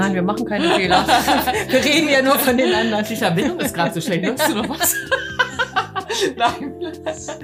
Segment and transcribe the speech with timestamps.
[0.00, 1.04] Nein, wir machen keine Fehler.
[1.68, 3.04] wir reden ja nur von den anderen.
[3.04, 4.24] Die Verbindung ist gerade so schlecht.
[4.24, 4.94] Hörst du noch was?
[6.36, 6.74] Nein.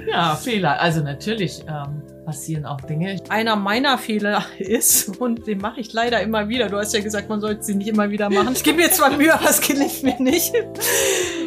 [0.07, 0.79] Ja, Fehler.
[0.79, 3.21] Also natürlich ähm, passieren auch Dinge.
[3.29, 7.29] Einer meiner Fehler ist, und den mache ich leider immer wieder, du hast ja gesagt,
[7.29, 8.53] man sollte sie nicht immer wieder machen.
[8.53, 10.53] Ich gebe mir zwar Mühe, aber es gelingt mir nicht,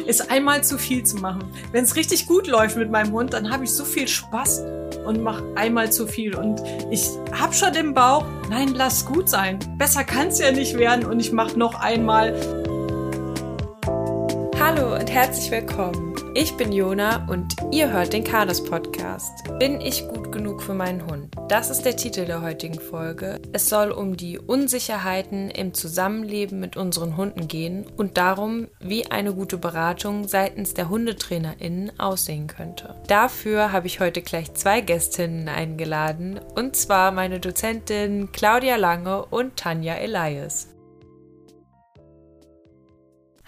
[0.07, 1.43] ist einmal zu viel zu machen.
[1.71, 4.65] Wenn es richtig gut läuft mit meinem Hund, dann habe ich so viel Spaß
[5.05, 6.35] und mache einmal zu viel.
[6.35, 9.59] Und ich habe schon im Bauch, nein, lass gut sein.
[9.77, 12.33] Besser kann es ja nicht werden und ich mache noch einmal.
[14.59, 16.10] Hallo und herzlich willkommen.
[16.33, 19.43] Ich bin Jona und ihr hört den Kades Podcast.
[19.59, 21.35] Bin ich gut genug für meinen Hund?
[21.49, 23.41] Das ist der Titel der heutigen Folge.
[23.51, 29.33] Es soll um die Unsicherheiten im Zusammenleben mit unseren Hunden gehen und darum, wie eine
[29.33, 32.95] gute Beratung seitens der HundetrainerInnen aussehen könnte.
[33.07, 39.57] Dafür habe ich heute gleich zwei Gästinnen eingeladen und zwar meine Dozentin Claudia Lange und
[39.57, 40.70] Tanja Elias.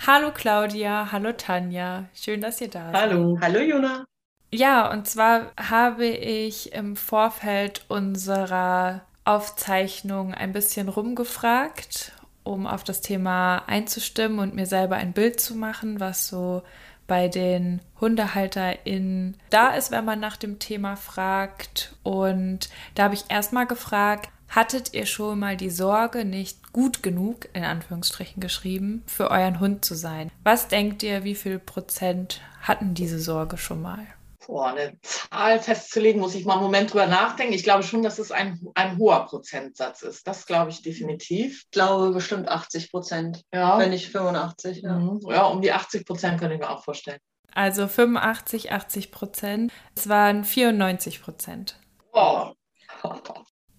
[0.06, 2.94] Hallo Claudia, hallo Tanja, schön, dass ihr da seid.
[2.94, 4.04] Hallo, hallo Jona.
[4.52, 12.12] Ja, und zwar habe ich im Vorfeld unserer Aufzeichnung ein bisschen rumgefragt,
[12.44, 16.64] um auf das Thema einzustimmen und mir selber ein Bild zu machen, was so
[17.08, 21.96] bei den HundehalterInnen da ist, wenn man nach dem Thema fragt.
[22.04, 27.50] Und da habe ich erstmal gefragt, Hattet ihr schon mal die Sorge, nicht gut genug,
[27.54, 30.30] in Anführungsstrichen geschrieben, für euren Hund zu sein?
[30.44, 34.06] Was denkt ihr, wie viel Prozent hatten diese Sorge schon mal?
[34.46, 37.54] Boah, eine Zahl festzulegen, muss ich mal einen Moment drüber nachdenken.
[37.54, 40.28] Ich glaube schon, dass es ein, ein hoher Prozentsatz ist.
[40.28, 41.64] Das glaube ich definitiv.
[41.64, 43.80] Ich glaube bestimmt 80 Prozent, ja.
[43.80, 44.84] wenn nicht 85.
[44.84, 45.00] Ja.
[45.00, 45.20] Mhm.
[45.30, 47.20] ja, um die 80 Prozent könnte ich mir auch vorstellen.
[47.56, 49.74] Also 85, 80 Prozent.
[49.96, 51.80] Es waren 94 Prozent.
[52.12, 52.52] Oh.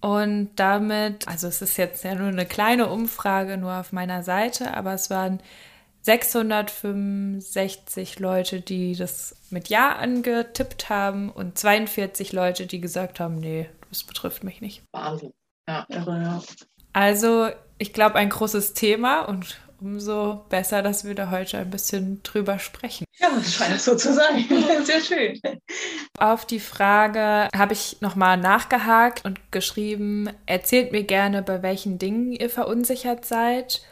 [0.04, 4.74] Und damit, also es ist jetzt ja nur eine kleine Umfrage nur auf meiner Seite,
[4.74, 5.40] aber es waren
[6.02, 13.66] 665 Leute, die das mit Ja angetippt haben und 42 Leute, die gesagt haben, nee,
[13.88, 14.82] das betrifft mich nicht.
[14.92, 15.32] Wahnsinn.
[15.66, 16.42] Ja, irre, ja.
[16.92, 17.48] Also,
[17.78, 22.58] ich glaube, ein großes Thema und umso besser, dass wir da heute ein bisschen drüber
[22.58, 23.04] sprechen.
[23.18, 24.46] Ja, das scheint so zu sein.
[24.84, 25.40] Sehr schön.
[26.18, 32.32] Auf die Frage habe ich nochmal nachgehakt und geschrieben, erzählt mir gerne, bei welchen Dingen
[32.32, 33.82] ihr verunsichert seid.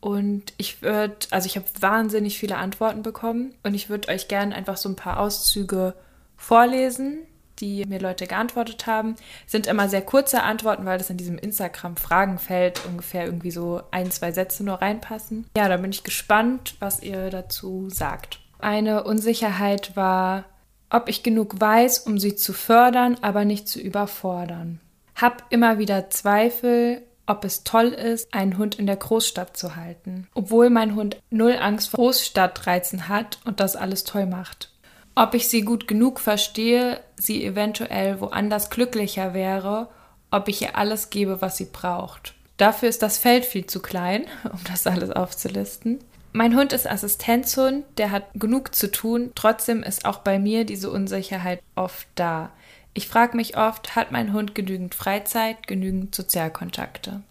[0.00, 4.54] Und ich würde, also ich habe wahnsinnig viele Antworten bekommen und ich würde euch gerne
[4.54, 5.94] einfach so ein paar Auszüge
[6.36, 7.18] vorlesen,
[7.60, 9.16] die mir Leute geantwortet haben.
[9.46, 14.32] Sind immer sehr kurze Antworten, weil das in diesem Instagram-Fragenfeld ungefähr irgendwie so ein, zwei
[14.32, 15.46] Sätze nur reinpassen.
[15.56, 18.40] Ja, da bin ich gespannt, was ihr dazu sagt.
[18.58, 20.44] Eine Unsicherheit war,
[20.90, 24.80] ob ich genug weiß, um sie zu fördern, aber nicht zu überfordern.
[25.14, 30.28] Hab immer wieder Zweifel, ob es toll ist, einen Hund in der Großstadt zu halten,
[30.34, 34.71] obwohl mein Hund null Angst vor Großstadtreizen hat und das alles toll macht
[35.14, 39.88] ob ich sie gut genug verstehe, sie eventuell woanders glücklicher wäre,
[40.30, 42.34] ob ich ihr alles gebe, was sie braucht.
[42.56, 45.98] Dafür ist das Feld viel zu klein, um das alles aufzulisten.
[46.32, 50.90] Mein Hund ist Assistenzhund, der hat genug zu tun, trotzdem ist auch bei mir diese
[50.90, 52.50] Unsicherheit oft da.
[52.94, 57.22] Ich frage mich oft, hat mein Hund genügend Freizeit, genügend Sozialkontakte?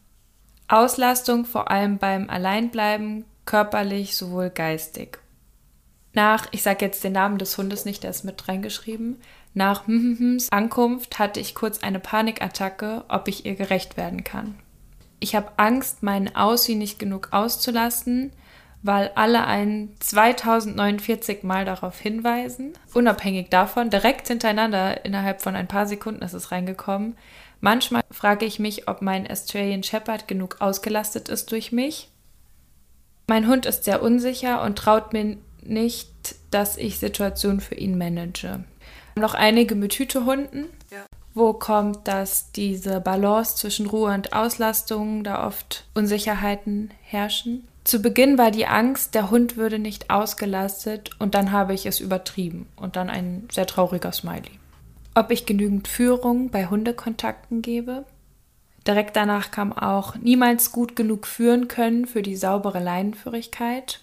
[0.68, 5.21] Auslastung vor allem beim Alleinbleiben, körperlich sowohl geistig.
[6.14, 9.22] Nach, ich sage jetzt den Namen des Hundes nicht, der ist mit reingeschrieben,
[9.54, 14.56] nach Mhms Ankunft hatte ich kurz eine Panikattacke, ob ich ihr gerecht werden kann.
[15.20, 18.32] Ich habe Angst, meinen Aussie nicht genug auszulassen,
[18.82, 22.74] weil alle ein 2049 Mal darauf hinweisen.
[22.94, 27.16] Unabhängig davon, direkt hintereinander, innerhalb von ein paar Sekunden ist es reingekommen.
[27.60, 32.10] Manchmal frage ich mich, ob mein Australian Shepherd genug ausgelastet ist durch mich.
[33.28, 35.38] Mein Hund ist sehr unsicher und traut mir
[35.72, 38.64] nicht, dass ich Situationen für ihn manage.
[39.16, 40.66] Noch einige mit Hütehunden.
[40.92, 41.06] Ja.
[41.34, 47.68] Wo kommt, dass diese Balance zwischen Ruhe und Auslastung da oft Unsicherheiten herrschen?
[47.84, 52.00] Zu Beginn war die Angst, der Hund würde nicht ausgelastet und dann habe ich es
[52.00, 54.60] übertrieben und dann ein sehr trauriger Smiley.
[55.16, 58.06] Ob ich genügend Führung bei Hundekontakten gebe?
[58.88, 64.02] Direkt danach kam auch niemals gut genug führen können für die saubere Leinenführigkeit.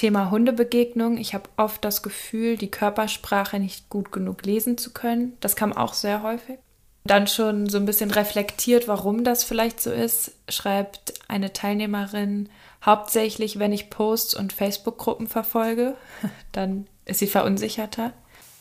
[0.00, 1.18] Thema Hundebegegnung.
[1.18, 5.36] Ich habe oft das Gefühl, die Körpersprache nicht gut genug lesen zu können.
[5.40, 6.58] Das kam auch sehr häufig.
[7.04, 12.48] Dann schon so ein bisschen reflektiert, warum das vielleicht so ist, schreibt eine Teilnehmerin,
[12.82, 15.96] hauptsächlich, wenn ich Posts und Facebook-Gruppen verfolge,
[16.52, 18.14] dann ist sie verunsicherter.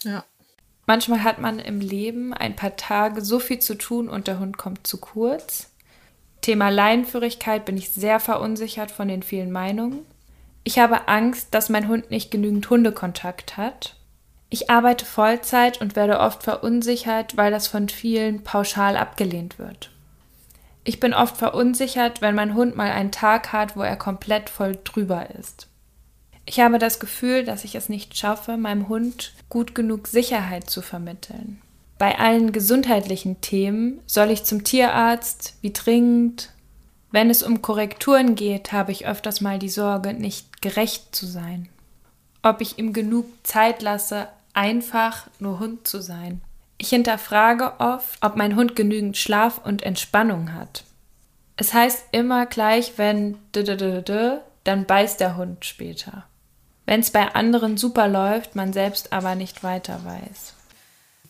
[0.04, 0.26] Ja.
[0.88, 4.58] Manchmal hat man im Leben ein paar Tage so viel zu tun und der Hund
[4.58, 5.72] kommt zu kurz.
[6.42, 10.06] Thema Leinenführigkeit bin ich sehr verunsichert von den vielen Meinungen.
[10.70, 13.96] Ich habe Angst, dass mein Hund nicht genügend Hundekontakt hat.
[14.52, 19.90] Ich arbeite Vollzeit und werde oft verunsichert, weil das von vielen pauschal abgelehnt wird.
[20.84, 24.78] Ich bin oft verunsichert, wenn mein Hund mal einen Tag hat, wo er komplett voll
[24.84, 25.70] drüber ist.
[26.46, 30.84] Ich habe das Gefühl, dass ich es nicht schaffe, meinem Hund gut genug Sicherheit zu
[30.84, 31.64] vermitteln.
[31.98, 36.52] Bei allen gesundheitlichen Themen soll ich zum Tierarzt, wie dringend.
[37.12, 41.70] Wenn es um Korrekturen geht, habe ich öfters mal die Sorge, nicht gerecht zu sein.
[42.44, 46.42] Ob ich ihm genug Zeit lasse, einfach nur Hund zu sein.
[46.78, 50.84] Ich hinterfrage oft, ob mein Hund genügend Schlaf und Entspannung hat.
[51.58, 53.38] Es heißt immer gleich, wenn
[54.64, 56.26] dann beißt der Hund später.
[56.86, 60.54] Wenn es bei anderen super läuft, man selbst aber nicht weiter weiß.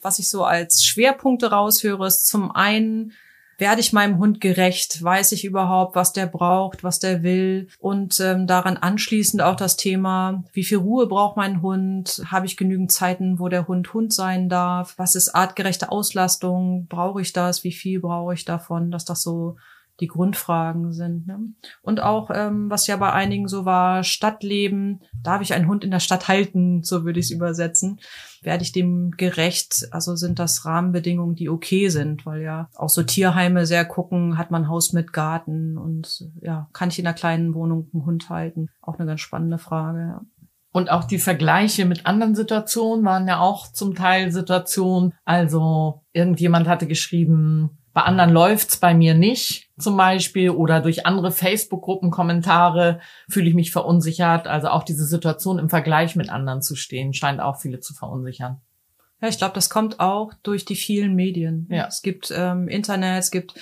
[0.01, 3.13] Was ich so als Schwerpunkte raushöre, ist zum einen
[3.59, 5.03] werde ich meinem Hund gerecht?
[5.03, 7.67] Weiß ich überhaupt, was der braucht, was der will?
[7.79, 12.23] Und ähm, daran anschließend auch das Thema, wie viel Ruhe braucht mein Hund?
[12.27, 14.93] Habe ich genügend Zeiten, wo der Hund Hund sein darf?
[14.97, 16.87] Was ist artgerechte Auslastung?
[16.87, 17.63] Brauche ich das?
[17.63, 18.91] Wie viel brauche ich davon?
[18.91, 19.57] Dass das so
[19.99, 21.27] die Grundfragen sind.
[21.27, 21.39] Ne?
[21.81, 25.91] Und auch, ähm, was ja bei einigen so war, Stadtleben, darf ich einen Hund in
[25.91, 27.99] der Stadt halten, so würde ich es übersetzen.
[28.41, 29.87] Werde ich dem gerecht?
[29.91, 34.51] Also sind das Rahmenbedingungen, die okay sind, weil ja auch so Tierheime sehr gucken, hat
[34.51, 38.69] man Haus mit Garten und ja, kann ich in einer kleinen Wohnung einen Hund halten?
[38.81, 39.99] Auch eine ganz spannende Frage.
[39.99, 40.21] Ja.
[40.71, 45.13] Und auch die Vergleiche mit anderen Situationen waren ja auch zum Teil Situationen.
[45.25, 51.31] Also irgendjemand hatte geschrieben, bei anderen läuft's bei mir nicht, zum Beispiel, oder durch andere
[51.31, 52.99] Facebook-Gruppen-Kommentare
[53.29, 54.47] fühle ich mich verunsichert.
[54.47, 58.61] Also auch diese Situation im Vergleich mit anderen zu stehen, scheint auch viele zu verunsichern.
[59.21, 61.67] Ja, ich glaube, das kommt auch durch die vielen Medien.
[61.69, 61.87] Ja.
[61.87, 63.55] Es gibt ähm, Internet, es gibt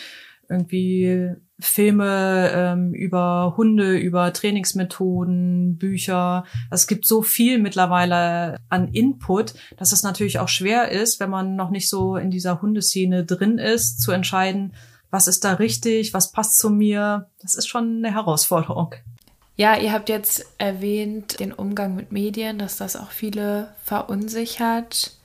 [0.49, 6.45] irgendwie Filme ähm, über Hunde, über Trainingsmethoden, Bücher.
[6.69, 11.55] Es gibt so viel mittlerweile an Input, dass es natürlich auch schwer ist, wenn man
[11.55, 14.73] noch nicht so in dieser Hundeszene drin ist, zu entscheiden,
[15.09, 17.29] was ist da richtig, was passt zu mir.
[17.41, 18.93] Das ist schon eine Herausforderung.
[19.55, 25.17] Ja, ihr habt jetzt erwähnt den Umgang mit Medien, dass das auch viele verunsichert.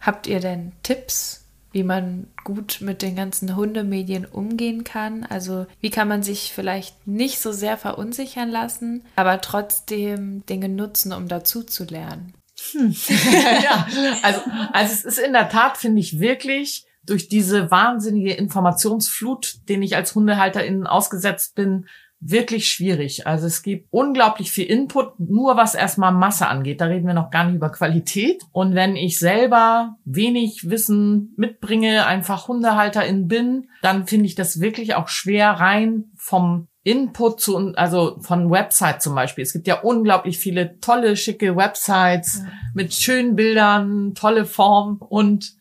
[0.00, 1.41] Habt ihr denn Tipps
[1.72, 5.24] wie man gut mit den ganzen Hundemedien umgehen kann.
[5.24, 11.12] Also wie kann man sich vielleicht nicht so sehr verunsichern lassen, aber trotzdem Dinge nutzen,
[11.12, 12.34] um dazu zu lernen.
[12.72, 12.94] Hm.
[13.62, 13.86] ja,
[14.22, 14.40] also,
[14.72, 19.96] also es ist in der Tat, finde ich, wirklich durch diese wahnsinnige Informationsflut, den ich
[19.96, 21.86] als Hundehalterin ausgesetzt bin,
[22.24, 23.26] wirklich schwierig.
[23.26, 26.80] Also es gibt unglaublich viel Input, nur was erstmal Masse angeht.
[26.80, 28.42] Da reden wir noch gar nicht über Qualität.
[28.52, 34.94] Und wenn ich selber wenig Wissen mitbringe, einfach Hundehalterin bin, dann finde ich das wirklich
[34.94, 39.42] auch schwer rein vom Input zu, also von Website zum Beispiel.
[39.42, 42.42] Es gibt ja unglaublich viele tolle, schicke Websites
[42.74, 45.54] mit schönen Bildern, tolle Form und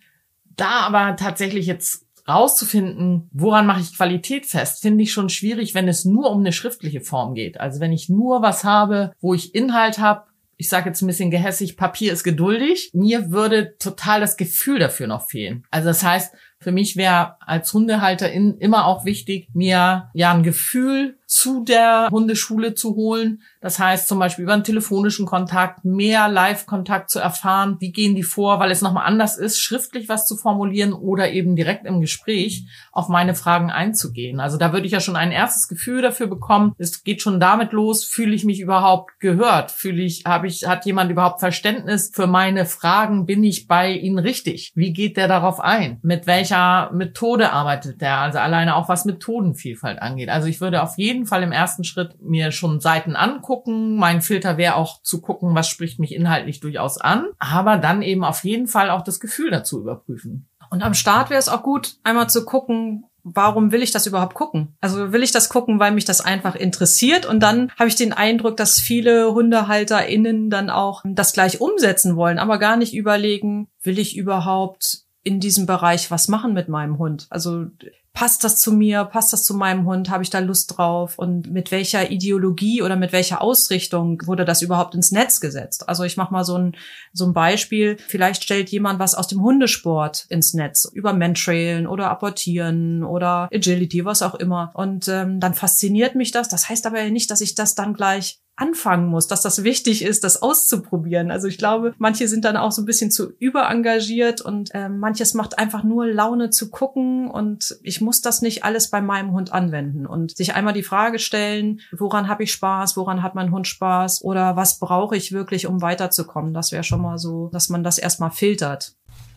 [0.55, 5.87] da aber tatsächlich jetzt rauszufinden, woran mache ich Qualität fest, finde ich schon schwierig, wenn
[5.87, 7.59] es nur um eine schriftliche Form geht.
[7.59, 10.25] Also wenn ich nur was habe, wo ich Inhalt habe,
[10.57, 12.91] ich sage jetzt ein bisschen gehässig, Papier ist geduldig.
[12.93, 15.65] Mir würde total das Gefühl dafür noch fehlen.
[15.71, 21.17] Also das heißt, für mich wäre als Hundehalterin immer auch wichtig, mir ja ein Gefühl
[21.31, 23.41] zu der Hundeschule zu holen.
[23.61, 27.77] Das heißt zum Beispiel über einen telefonischen Kontakt, mehr Live-Kontakt zu erfahren.
[27.79, 31.55] Wie gehen die vor, weil es nochmal anders ist, schriftlich was zu formulieren oder eben
[31.55, 34.41] direkt im Gespräch auf meine Fragen einzugehen.
[34.41, 36.75] Also da würde ich ja schon ein erstes Gefühl dafür bekommen.
[36.77, 39.71] Es geht schon damit los, fühle ich mich überhaupt gehört?
[39.71, 43.25] Fühle ich, habe ich, hat jemand überhaupt Verständnis für meine Fragen?
[43.25, 44.73] Bin ich bei Ihnen richtig?
[44.75, 45.99] Wie geht der darauf ein?
[46.01, 46.50] Mit welcher
[46.91, 48.17] Methode arbeitet der?
[48.17, 50.29] Also alleine auch was Methodenvielfalt angeht.
[50.29, 53.97] Also ich würde auf jeden jeden Fall im ersten Schritt mir schon Seiten angucken.
[53.97, 58.23] Mein Filter wäre auch zu gucken, was spricht mich inhaltlich durchaus an, aber dann eben
[58.23, 60.47] auf jeden Fall auch das Gefühl dazu überprüfen.
[60.69, 64.35] Und am Start wäre es auch gut, einmal zu gucken, warum will ich das überhaupt
[64.35, 64.77] gucken?
[64.79, 68.13] Also will ich das gucken, weil mich das einfach interessiert und dann habe ich den
[68.13, 73.99] Eindruck, dass viele HundehalterInnen dann auch das gleich umsetzen wollen, aber gar nicht überlegen, will
[73.99, 77.27] ich überhaupt in diesem Bereich was machen mit meinem Hund?
[77.29, 77.67] Also
[78.13, 81.17] passt das zu mir, passt das zu meinem Hund, habe ich da Lust drauf?
[81.17, 85.87] Und mit welcher Ideologie oder mit welcher Ausrichtung wurde das überhaupt ins Netz gesetzt?
[85.87, 86.75] Also ich mache mal so ein,
[87.13, 92.09] so ein Beispiel, vielleicht stellt jemand was aus dem Hundesport ins Netz, über Mentrailen oder
[92.09, 94.71] Apportieren oder Agility, was auch immer.
[94.73, 98.41] Und ähm, dann fasziniert mich das, das heißt aber nicht, dass ich das dann gleich
[98.61, 101.31] anfangen muss, dass das wichtig ist, das auszuprobieren.
[101.31, 105.33] Also ich glaube, manche sind dann auch so ein bisschen zu überengagiert und äh, manches
[105.33, 109.51] macht einfach nur Laune zu gucken und ich muss das nicht alles bei meinem Hund
[109.51, 113.67] anwenden und sich einmal die Frage stellen, woran habe ich Spaß, woran hat mein Hund
[113.67, 116.53] Spaß oder was brauche ich wirklich, um weiterzukommen.
[116.53, 118.93] Das wäre schon mal so, dass man das erstmal filtert.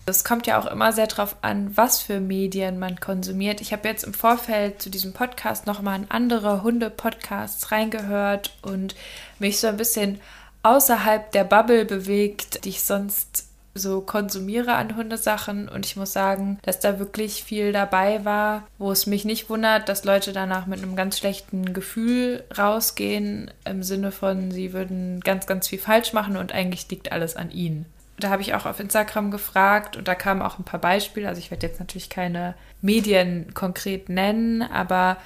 [0.06, 3.62] Es kommt ja auch immer sehr darauf an, was für Medien man konsumiert.
[3.62, 8.94] Ich habe jetzt im Vorfeld zu diesem Podcast nochmal in andere Hunde-Podcasts reingehört und
[9.38, 10.20] mich so ein bisschen
[10.62, 16.58] außerhalb der Bubble bewegt, die ich sonst so konsumiere an Hundesachen und ich muss sagen,
[16.62, 20.80] dass da wirklich viel dabei war, wo es mich nicht wundert, dass Leute danach mit
[20.80, 26.36] einem ganz schlechten Gefühl rausgehen, im Sinne von, sie würden ganz, ganz viel falsch machen
[26.36, 27.86] und eigentlich liegt alles an ihnen
[28.18, 31.28] da habe ich auch auf Instagram gefragt und da kamen auch ein paar Beispiele.
[31.28, 35.16] Also ich werde jetzt natürlich keine Medien konkret nennen, aber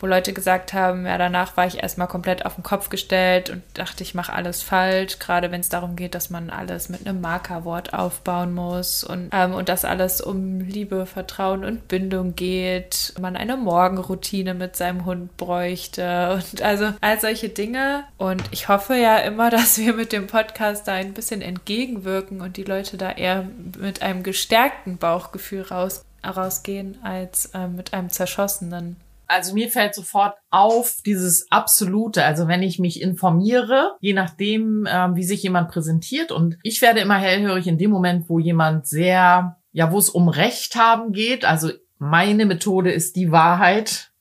[0.00, 3.62] wo Leute gesagt haben, ja, danach war ich erstmal komplett auf den Kopf gestellt und
[3.74, 7.20] dachte, ich mache alles falsch, gerade wenn es darum geht, dass man alles mit einem
[7.20, 13.36] Markerwort aufbauen muss und, ähm, und dass alles um Liebe, Vertrauen und Bindung geht, man
[13.36, 18.04] eine Morgenroutine mit seinem Hund bräuchte und also all solche Dinge.
[18.18, 22.56] Und ich hoffe ja immer, dass wir mit dem Podcast da ein bisschen entgegenwirken und
[22.56, 23.46] die Leute da eher
[23.78, 30.36] mit einem gestärkten Bauchgefühl raus, rausgehen als äh, mit einem zerschossenen also mir fällt sofort
[30.50, 36.32] auf dieses absolute, also wenn ich mich informiere, je nachdem, äh, wie sich jemand präsentiert.
[36.32, 40.28] Und ich werde immer hellhörig in dem Moment, wo jemand sehr, ja, wo es um
[40.28, 44.12] Recht haben geht, also meine Methode ist die Wahrheit,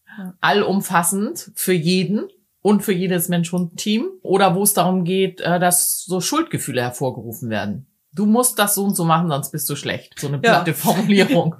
[0.42, 2.28] allumfassend für jeden
[2.62, 7.88] und für jedes Mensch-Hund-Team oder wo es darum geht, äh, dass so Schuldgefühle hervorgerufen werden
[8.14, 10.20] du musst das so und so machen, sonst bist du schlecht.
[10.20, 10.76] So eine platte ja.
[10.78, 11.56] Formulierung.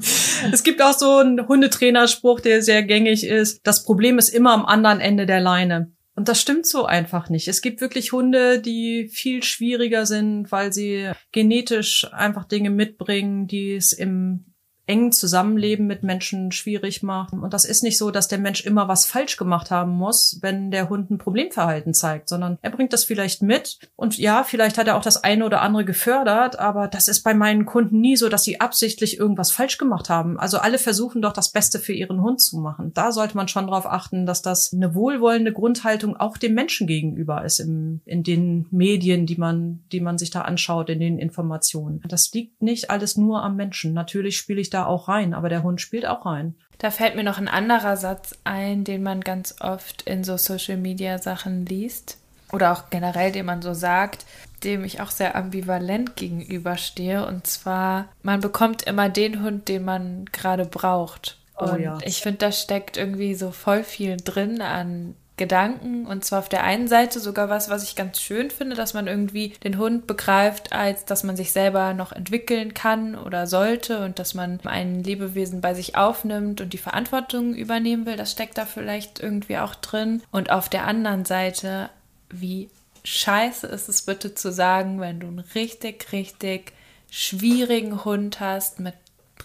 [0.52, 3.62] es gibt auch so einen Hundetrainerspruch, der sehr gängig ist.
[3.64, 5.92] Das Problem ist immer am anderen Ende der Leine.
[6.16, 7.48] Und das stimmt so einfach nicht.
[7.48, 13.74] Es gibt wirklich Hunde, die viel schwieriger sind, weil sie genetisch einfach Dinge mitbringen, die
[13.74, 14.53] es im
[14.86, 17.34] engen Zusammenleben mit Menschen schwierig macht.
[17.34, 20.72] Und das ist nicht so, dass der Mensch immer was falsch gemacht haben muss, wenn
[20.72, 23.80] der Hund ein Problemverhalten zeigt, sondern er bringt das vielleicht mit.
[23.96, 27.34] Und ja, vielleicht hat er auch das eine oder andere gefördert, aber das ist bei
[27.34, 30.38] meinen Kunden nie so, dass sie absichtlich irgendwas falsch gemacht haben.
[30.38, 32.92] Also alle versuchen doch das Beste für ihren Hund zu machen.
[32.94, 37.46] Da sollte man schon darauf achten, dass das eine wohlwollende Grundhaltung auch dem Menschen gegenüber
[37.46, 42.02] ist im, in den Medien, die man, die man sich da anschaut, in den Informationen.
[42.08, 43.94] Das liegt nicht alles nur am Menschen.
[43.94, 46.56] Natürlich spiele ich da auch rein, aber der Hund spielt auch rein.
[46.78, 50.78] Da fällt mir noch ein anderer Satz ein, den man ganz oft in so Social
[50.78, 52.18] Media Sachen liest
[52.52, 54.26] oder auch generell, den man so sagt,
[54.64, 57.26] dem ich auch sehr ambivalent gegenüberstehe.
[57.26, 61.40] Und zwar, man bekommt immer den Hund, den man gerade braucht.
[61.58, 61.98] Oh und oh ja.
[62.04, 66.64] ich finde, da steckt irgendwie so voll viel drin an Gedanken und zwar auf der
[66.64, 70.74] einen Seite sogar was, was ich ganz schön finde, dass man irgendwie den Hund begreift,
[70.74, 75.60] als dass man sich selber noch entwickeln kann oder sollte und dass man ein Lebewesen
[75.60, 78.16] bei sich aufnimmt und die Verantwortung übernehmen will.
[78.16, 80.22] Das steckt da vielleicht irgendwie auch drin.
[80.30, 81.90] Und auf der anderen Seite,
[82.30, 82.70] wie
[83.04, 86.74] scheiße ist es bitte zu sagen, wenn du einen richtig, richtig
[87.10, 88.94] schwierigen Hund hast mit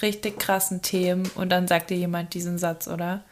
[0.03, 3.25] richtig krassen Themen und dann sagt dir jemand diesen Satz, oder?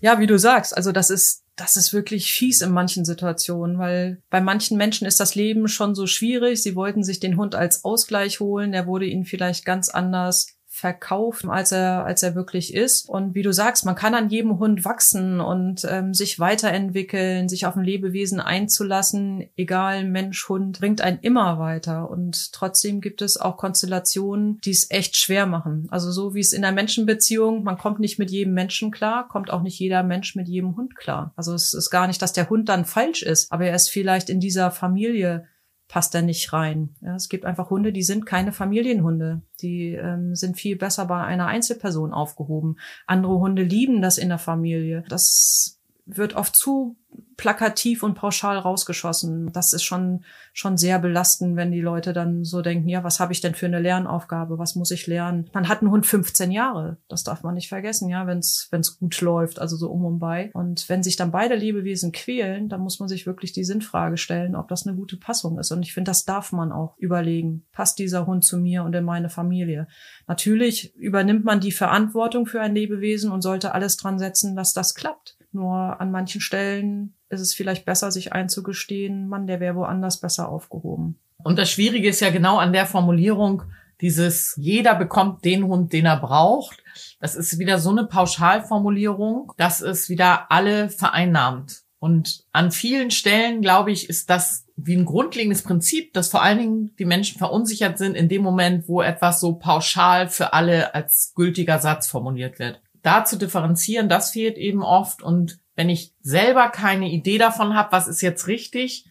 [0.00, 4.22] Ja, wie du sagst, also das ist das ist wirklich fies in manchen Situationen, weil
[4.30, 6.62] bei manchen Menschen ist das Leben schon so schwierig.
[6.62, 8.72] Sie wollten sich den Hund als Ausgleich holen.
[8.72, 13.08] Der wurde ihnen vielleicht ganz anders verkauft, als er, als er wirklich ist.
[13.08, 17.66] Und wie du sagst, man kann an jedem Hund wachsen und ähm, sich weiterentwickeln, sich
[17.66, 22.08] auf ein Lebewesen einzulassen, egal Mensch, Hund, bringt einen immer weiter.
[22.08, 25.88] Und trotzdem gibt es auch Konstellationen, die es echt schwer machen.
[25.90, 29.50] Also so wie es in der Menschenbeziehung, man kommt nicht mit jedem Menschen klar, kommt
[29.50, 31.32] auch nicht jeder Mensch mit jedem Hund klar.
[31.34, 34.30] Also es ist gar nicht, dass der Hund dann falsch ist, aber er ist vielleicht
[34.30, 35.46] in dieser Familie
[35.88, 36.94] passt da nicht rein.
[37.00, 39.42] Ja, es gibt einfach Hunde, die sind keine Familienhunde.
[39.62, 42.76] Die ähm, sind viel besser bei einer Einzelperson aufgehoben.
[43.06, 45.02] Andere Hunde lieben das in der Familie.
[45.08, 45.77] Das
[46.08, 46.96] wird oft zu
[47.36, 49.52] plakativ und pauschal rausgeschossen.
[49.52, 53.32] Das ist schon, schon sehr belastend, wenn die Leute dann so denken, ja, was habe
[53.32, 54.58] ich denn für eine Lernaufgabe?
[54.58, 55.48] Was muss ich lernen?
[55.52, 56.96] Man hat einen Hund 15 Jahre.
[57.08, 60.50] Das darf man nicht vergessen, ja, wenn es gut läuft, also so um und bei.
[60.52, 64.56] Und wenn sich dann beide Lebewesen quälen, dann muss man sich wirklich die Sinnfrage stellen,
[64.56, 65.70] ob das eine gute Passung ist.
[65.70, 67.64] Und ich finde, das darf man auch überlegen.
[67.70, 69.86] Passt dieser Hund zu mir und in meine Familie?
[70.26, 74.96] Natürlich übernimmt man die Verantwortung für ein Lebewesen und sollte alles dran setzen, dass das
[74.96, 75.37] klappt.
[75.58, 80.48] Nur an manchen Stellen ist es vielleicht besser, sich einzugestehen, Mann, der wäre woanders besser
[80.48, 81.18] aufgehoben.
[81.42, 83.64] Und das Schwierige ist ja genau an der Formulierung,
[84.00, 86.84] dieses jeder bekommt den Hund, den er braucht.
[87.18, 91.82] Das ist wieder so eine Pauschalformulierung, dass es wieder alle vereinnahmt.
[91.98, 96.58] Und an vielen Stellen, glaube ich, ist das wie ein grundlegendes Prinzip, dass vor allen
[96.58, 101.32] Dingen die Menschen verunsichert sind in dem Moment, wo etwas so pauschal für alle als
[101.34, 102.80] gültiger Satz formuliert wird.
[103.02, 105.22] Da zu differenzieren, das fehlt eben oft.
[105.22, 109.06] Und wenn ich selber keine Idee davon habe, was ist jetzt richtig,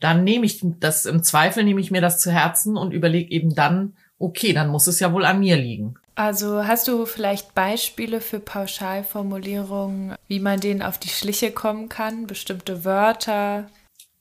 [0.00, 3.54] dann nehme ich das im Zweifel, nehme ich mir das zu Herzen und überlege eben
[3.54, 5.94] dann, okay, dann muss es ja wohl an mir liegen.
[6.14, 12.26] Also hast du vielleicht Beispiele für Pauschalformulierungen, wie man denen auf die Schliche kommen kann?
[12.26, 13.68] Bestimmte Wörter?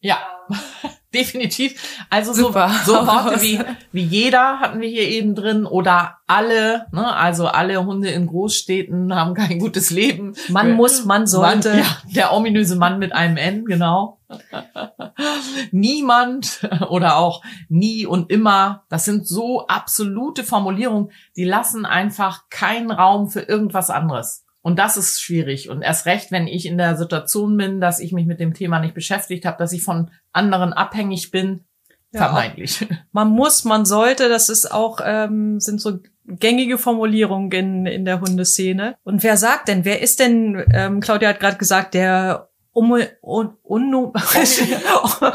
[0.05, 0.19] Ja,
[1.15, 2.05] definitiv.
[2.11, 2.53] Also so, so
[3.07, 3.59] Worte wie,
[3.91, 7.11] wie jeder hatten wir hier eben drin oder alle, ne?
[7.11, 10.35] also alle Hunde in Großstädten haben kein gutes Leben.
[10.49, 11.69] Man muss, man sollte.
[11.69, 14.19] Man, ja, der ominöse Mann mit einem N, genau.
[15.71, 18.83] Niemand oder auch nie und immer.
[18.89, 24.44] Das sind so absolute Formulierungen, die lassen einfach keinen Raum für irgendwas anderes.
[24.65, 25.69] Und das ist schwierig.
[25.69, 28.79] Und erst recht, wenn ich in der Situation bin, dass ich mich mit dem Thema
[28.79, 31.65] nicht beschäftigt habe, dass ich von anderen abhängig bin,
[32.11, 32.87] ja, vermeintlich.
[33.11, 38.21] Man muss, man sollte, das ist auch, ähm, sind so gängige Formulierungen in, in der
[38.21, 38.95] Hundeszene.
[39.03, 43.53] Und wer sagt denn, wer ist denn, ähm, Claudia hat gerade gesagt, der um, un,
[43.61, 43.93] un,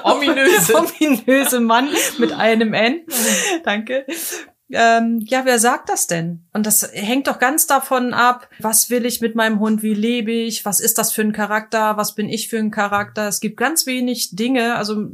[0.02, 0.74] ominöse.
[0.74, 3.02] ominöse Mann mit einem N.
[3.62, 4.06] Danke
[4.72, 6.44] ähm, ja, wer sagt das denn?
[6.52, 10.32] Und das hängt doch ganz davon ab, was will ich mit meinem Hund, wie lebe
[10.32, 13.28] ich, was ist das für ein Charakter, was bin ich für ein Charakter.
[13.28, 15.06] Es gibt ganz wenig Dinge, also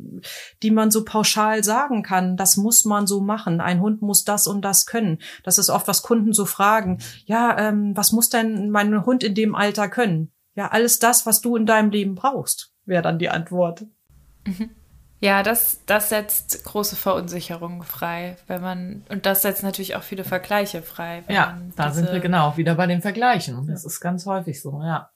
[0.62, 2.36] die man so pauschal sagen kann.
[2.36, 3.60] Das muss man so machen.
[3.60, 5.18] Ein Hund muss das und das können.
[5.42, 6.98] Das ist oft, was Kunden so fragen.
[7.24, 10.32] Ja, ähm, was muss denn mein Hund in dem Alter können?
[10.54, 13.84] Ja, alles das, was du in deinem Leben brauchst, wäre dann die Antwort.
[14.46, 14.70] Mhm.
[15.26, 20.22] Ja, das, das setzt große Verunsicherung frei, wenn man, und das setzt natürlich auch viele
[20.22, 21.24] Vergleiche frei.
[21.28, 23.66] Ja, da sind wir genau wieder bei den Vergleichen.
[23.66, 25.10] Das ist ganz häufig so, ja.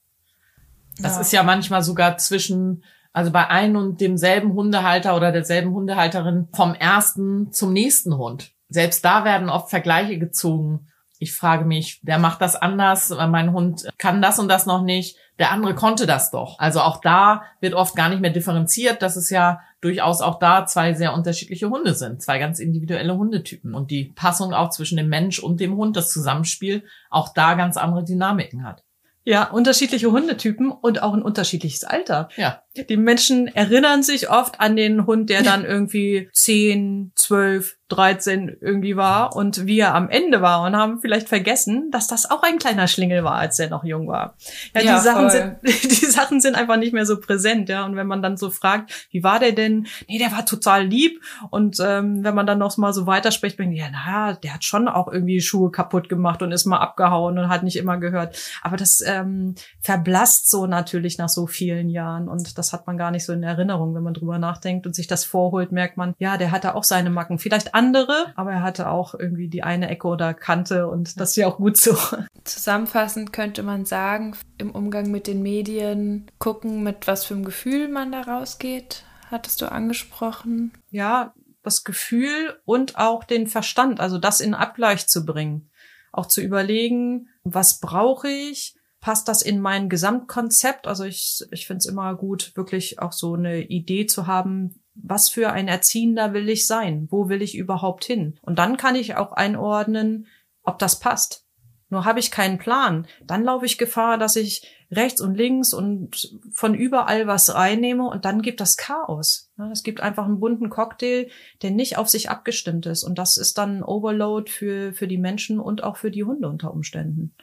[0.98, 1.20] Das ja.
[1.20, 6.74] ist ja manchmal sogar zwischen, also bei einem und demselben Hundehalter oder derselben Hundehalterin vom
[6.74, 8.50] ersten zum nächsten Hund.
[8.68, 10.88] Selbst da werden oft Vergleiche gezogen.
[11.20, 15.18] Ich frage mich, der macht das anders, mein Hund kann das und das noch nicht,
[15.38, 16.58] der andere konnte das doch.
[16.58, 19.02] Also auch da wird oft gar nicht mehr differenziert.
[19.02, 23.74] Das ist ja durchaus auch da zwei sehr unterschiedliche Hunde sind, zwei ganz individuelle Hundetypen
[23.74, 27.76] und die Passung auch zwischen dem Mensch und dem Hund, das Zusammenspiel, auch da ganz
[27.76, 28.84] andere Dynamiken hat.
[29.24, 32.30] Ja, unterschiedliche Hundetypen und auch ein unterschiedliches Alter.
[32.36, 32.62] Ja.
[32.76, 38.96] Die Menschen erinnern sich oft an den Hund, der dann irgendwie 10, 12, 13 irgendwie
[38.96, 42.58] war und wie er am Ende war und haben vielleicht vergessen, dass das auch ein
[42.58, 44.36] kleiner Schlingel war, als er noch jung war.
[44.74, 47.84] Ja, ja die Sachen sind, die Sachen sind einfach nicht mehr so präsent, ja.
[47.84, 49.86] Und wenn man dann so fragt, wie war der denn?
[50.08, 51.20] Nee, der war total lieb.
[51.50, 54.64] Und ähm, wenn man dann noch mal so weiterspricht, bin ich, ja, naja, der hat
[54.64, 58.38] schon auch irgendwie Schuhe kaputt gemacht und ist mal abgehauen und hat nicht immer gehört.
[58.62, 63.10] Aber das ähm, verblasst so natürlich nach so vielen Jahren und das hat man gar
[63.10, 66.36] nicht so in Erinnerung, wenn man drüber nachdenkt und sich das vorholt, merkt man, ja,
[66.36, 67.38] der hatte auch seine Macken.
[67.38, 71.36] Vielleicht andere, aber er hatte auch irgendwie die eine Ecke oder Kante und das ist
[71.36, 71.96] ja auch gut so.
[72.44, 77.88] Zusammenfassend könnte man sagen, im Umgang mit den Medien gucken, mit was für einem Gefühl
[77.88, 80.72] man da rausgeht, hattest du angesprochen.
[80.90, 85.70] Ja, das Gefühl und auch den Verstand, also das in Abgleich zu bringen.
[86.12, 88.74] Auch zu überlegen, was brauche ich?
[89.00, 90.86] Passt das in mein Gesamtkonzept?
[90.86, 95.30] Also ich, ich finde es immer gut, wirklich auch so eine Idee zu haben, was
[95.30, 97.08] für ein Erziehender will ich sein?
[97.10, 98.38] Wo will ich überhaupt hin?
[98.42, 100.26] Und dann kann ich auch einordnen,
[100.62, 101.46] ob das passt.
[101.90, 106.38] Nur habe ich keinen Plan, dann laufe ich Gefahr, dass ich rechts und links und
[106.52, 109.50] von überall was reinnehme und dann gibt das Chaos.
[109.72, 111.28] Es gibt einfach einen bunten Cocktail,
[111.62, 115.58] der nicht auf sich abgestimmt ist und das ist dann Overload für, für die Menschen
[115.58, 117.34] und auch für die Hunde unter Umständen.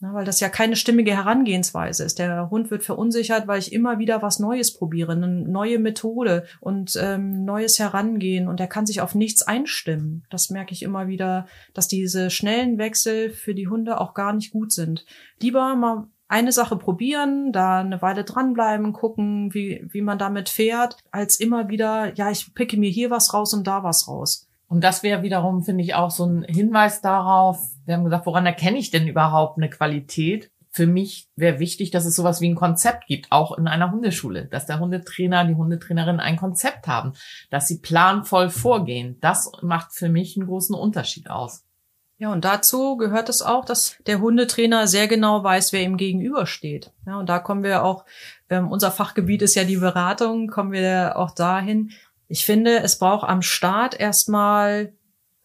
[0.00, 2.20] Na, weil das ja keine stimmige Herangehensweise ist.
[2.20, 6.96] Der Hund wird verunsichert, weil ich immer wieder was Neues probiere, eine neue Methode und
[7.00, 10.24] ähm, neues Herangehen und er kann sich auf nichts einstimmen.
[10.30, 14.52] Das merke ich immer wieder, dass diese schnellen Wechsel für die Hunde auch gar nicht
[14.52, 15.04] gut sind.
[15.40, 20.98] Lieber mal eine Sache probieren, da eine Weile dranbleiben, gucken, wie, wie man damit fährt,
[21.10, 24.47] als immer wieder, ja, ich picke mir hier was raus und da was raus.
[24.68, 28.46] Und das wäre wiederum, finde ich, auch so ein Hinweis darauf, wir haben gesagt, woran
[28.46, 30.50] erkenne ich denn überhaupt eine Qualität?
[30.70, 34.44] Für mich wäre wichtig, dass es sowas wie ein Konzept gibt, auch in einer Hundeschule,
[34.44, 37.14] dass der Hundetrainer, die Hundetrainerin ein Konzept haben,
[37.50, 39.16] dass sie planvoll vorgehen.
[39.22, 41.64] Das macht für mich einen großen Unterschied aus.
[42.20, 46.92] Ja, und dazu gehört es auch, dass der Hundetrainer sehr genau weiß, wer ihm gegenübersteht.
[47.06, 48.04] Ja, und da kommen wir auch,
[48.50, 51.92] ähm, unser Fachgebiet ist ja die Beratung, kommen wir auch dahin,
[52.28, 54.92] ich finde, es braucht am Start erstmal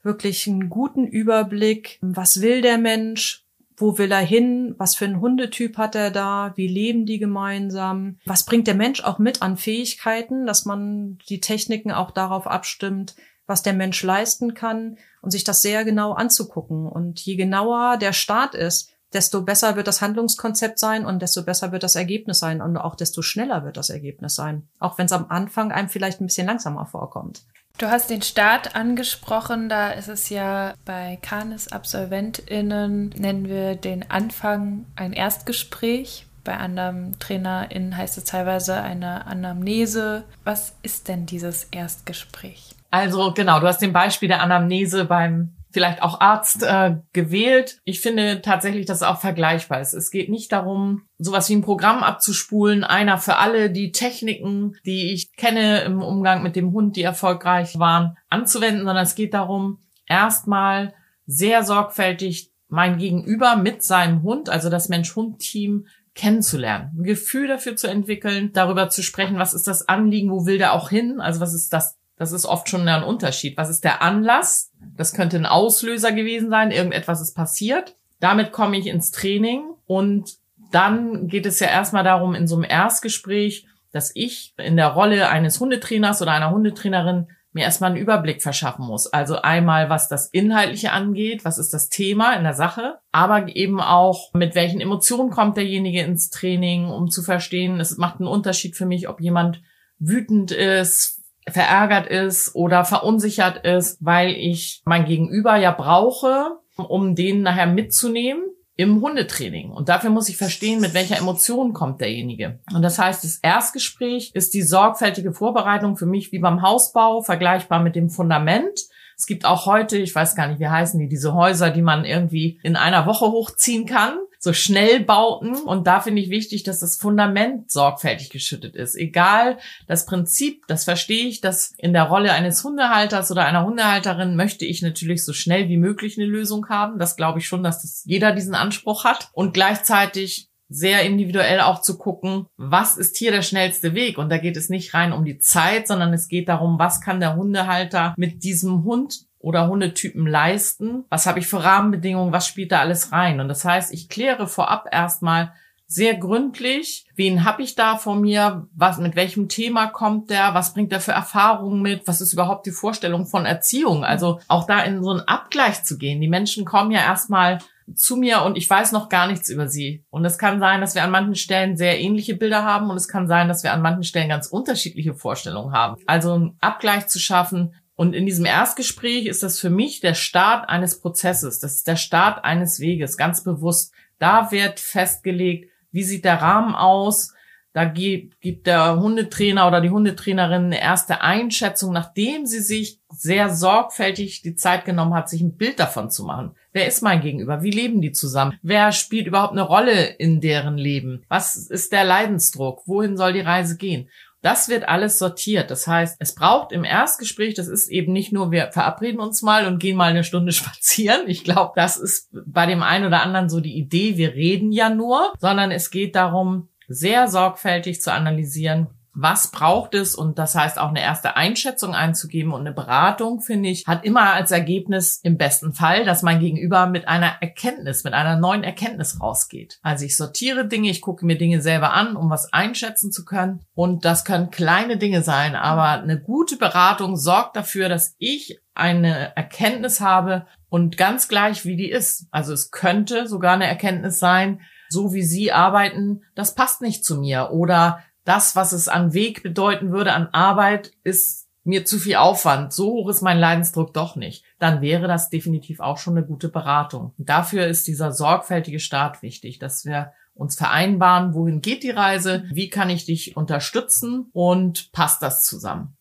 [0.03, 1.97] wirklich einen guten Überblick.
[2.01, 3.43] Was will der Mensch?
[3.75, 8.17] wo will er hin, was für einen Hundetyp hat er da, wie leben die gemeinsam,
[8.25, 13.15] was bringt der Mensch auch mit an Fähigkeiten, dass man die Techniken auch darauf abstimmt,
[13.45, 16.87] was der Mensch leisten kann und sich das sehr genau anzugucken.
[16.87, 21.71] Und je genauer der Start ist, desto besser wird das Handlungskonzept sein und desto besser
[21.71, 24.67] wird das Ergebnis sein und auch desto schneller wird das Ergebnis sein.
[24.79, 27.43] Auch wenn es am Anfang einem vielleicht ein bisschen langsamer vorkommt.
[27.77, 34.09] Du hast den Start angesprochen, da ist es ja bei Canis AbsolventInnen, nennen wir den
[34.11, 36.27] Anfang ein Erstgespräch.
[36.43, 40.25] Bei anderen TrainerInnen heißt es teilweise eine Anamnese.
[40.43, 42.75] Was ist denn dieses Erstgespräch?
[42.91, 47.81] Also genau, du hast den Beispiel der Anamnese beim vielleicht auch Arzt äh, gewählt.
[47.83, 49.93] Ich finde tatsächlich, dass es auch vergleichbar ist.
[49.93, 55.13] Es geht nicht darum, sowas wie ein Programm abzuspulen, einer für alle, die Techniken, die
[55.13, 59.79] ich kenne im Umgang mit dem Hund, die erfolgreich waren, anzuwenden, sondern es geht darum,
[60.07, 60.93] erstmal
[61.25, 67.87] sehr sorgfältig mein Gegenüber mit seinem Hund, also das Mensch-Hund-Team, kennenzulernen, ein Gefühl dafür zu
[67.87, 71.55] entwickeln, darüber zu sprechen, was ist das Anliegen, wo will der auch hin, also was
[71.55, 73.57] ist das das ist oft schon ein Unterschied.
[73.57, 74.71] Was ist der Anlass?
[74.95, 76.71] Das könnte ein Auslöser gewesen sein.
[76.71, 77.95] Irgendetwas ist passiert.
[78.19, 80.37] Damit komme ich ins Training und
[80.71, 85.29] dann geht es ja erstmal darum, in so einem Erstgespräch, dass ich in der Rolle
[85.29, 89.07] eines Hundetrainers oder einer Hundetrainerin mir erstmal einen Überblick verschaffen muss.
[89.07, 93.79] Also einmal, was das Inhaltliche angeht, was ist das Thema in der Sache, aber eben
[93.79, 98.75] auch, mit welchen Emotionen kommt derjenige ins Training, um zu verstehen, es macht einen Unterschied
[98.75, 99.61] für mich, ob jemand
[99.99, 107.41] wütend ist, verärgert ist oder verunsichert ist, weil ich mein Gegenüber ja brauche, um den
[107.41, 108.43] nachher mitzunehmen
[108.75, 109.69] im Hundetraining.
[109.69, 112.59] Und dafür muss ich verstehen, mit welcher Emotion kommt derjenige.
[112.73, 117.83] Und das heißt, das Erstgespräch ist die sorgfältige Vorbereitung für mich wie beim Hausbau, vergleichbar
[117.83, 118.79] mit dem Fundament.
[119.15, 122.03] Es gibt auch heute, ich weiß gar nicht, wie heißen die, diese Häuser, die man
[122.03, 125.55] irgendwie in einer Woche hochziehen kann so Schnellbauten.
[125.55, 128.93] Und da finde ich wichtig, dass das Fundament sorgfältig geschüttet ist.
[128.93, 134.35] Egal, das Prinzip, das verstehe ich, dass in der Rolle eines Hundehalters oder einer Hundehalterin
[134.35, 136.99] möchte ich natürlich so schnell wie möglich eine Lösung haben.
[136.99, 139.29] Das glaube ich schon, dass das jeder diesen Anspruch hat.
[139.31, 144.17] Und gleichzeitig sehr individuell auch zu gucken, was ist hier der schnellste Weg?
[144.17, 147.21] Und da geht es nicht rein um die Zeit, sondern es geht darum, was kann
[147.21, 151.03] der Hundehalter mit diesem Hund oder Hundetypen leisten?
[151.09, 152.31] Was habe ich für Rahmenbedingungen?
[152.31, 153.41] Was spielt da alles rein?
[153.41, 155.53] Und das heißt, ich kläre vorab erstmal
[155.85, 160.73] sehr gründlich, wen habe ich da vor mir, was mit welchem Thema kommt der, was
[160.73, 164.03] bringt er für Erfahrungen mit, was ist überhaupt die Vorstellung von Erziehung?
[164.05, 166.21] Also auch da in so einen Abgleich zu gehen.
[166.21, 167.59] Die Menschen kommen ja erstmal
[167.93, 170.05] zu mir und ich weiß noch gar nichts über sie.
[170.09, 173.09] Und es kann sein, dass wir an manchen Stellen sehr ähnliche Bilder haben und es
[173.09, 176.01] kann sein, dass wir an manchen Stellen ganz unterschiedliche Vorstellungen haben.
[176.07, 180.67] Also einen Abgleich zu schaffen, und in diesem Erstgespräch ist das für mich der Start
[180.67, 181.59] eines Prozesses.
[181.59, 183.93] Das ist der Start eines Weges, ganz bewusst.
[184.17, 187.33] Da wird festgelegt, wie sieht der Rahmen aus.
[187.73, 194.43] Da gibt der Hundetrainer oder die Hundetrainerin eine erste Einschätzung, nachdem sie sich sehr sorgfältig
[194.43, 196.55] die Zeit genommen hat, sich ein Bild davon zu machen.
[196.71, 197.63] Wer ist mein Gegenüber?
[197.63, 198.57] Wie leben die zusammen?
[198.61, 201.23] Wer spielt überhaupt eine Rolle in deren Leben?
[201.29, 202.83] Was ist der Leidensdruck?
[202.87, 204.07] Wohin soll die Reise gehen?
[204.43, 205.71] Das wird alles sortiert.
[205.71, 209.65] Das heißt, es braucht im Erstgespräch, das ist eben nicht nur, wir verabreden uns mal
[209.65, 211.21] und gehen mal eine Stunde spazieren.
[211.27, 214.89] Ich glaube, das ist bei dem einen oder anderen so die Idee, wir reden ja
[214.89, 220.79] nur, sondern es geht darum, sehr sorgfältig zu analysieren, was braucht es und das heißt
[220.79, 225.37] auch eine erste Einschätzung einzugeben und eine Beratung, finde ich, hat immer als Ergebnis im
[225.37, 229.79] besten Fall, dass mein Gegenüber mit einer Erkenntnis, mit einer neuen Erkenntnis rausgeht.
[229.83, 233.61] Also ich sortiere Dinge, ich gucke mir Dinge selber an, um was einschätzen zu können
[233.75, 239.35] und das können kleine Dinge sein, aber eine gute Beratung sorgt dafür, dass ich eine
[239.35, 242.25] Erkenntnis habe und ganz gleich, wie die ist.
[242.31, 247.19] Also es könnte sogar eine Erkenntnis sein, so wie Sie arbeiten, das passt nicht zu
[247.19, 252.15] mir oder das, was es an Weg bedeuten würde, an Arbeit, ist mir zu viel
[252.15, 252.73] Aufwand.
[252.73, 254.43] So hoch ist mein Leidensdruck doch nicht.
[254.59, 257.13] Dann wäre das definitiv auch schon eine gute Beratung.
[257.17, 262.69] dafür ist dieser sorgfältige Start wichtig, dass wir uns vereinbaren, wohin geht die Reise, wie
[262.69, 265.95] kann ich dich unterstützen und passt das zusammen.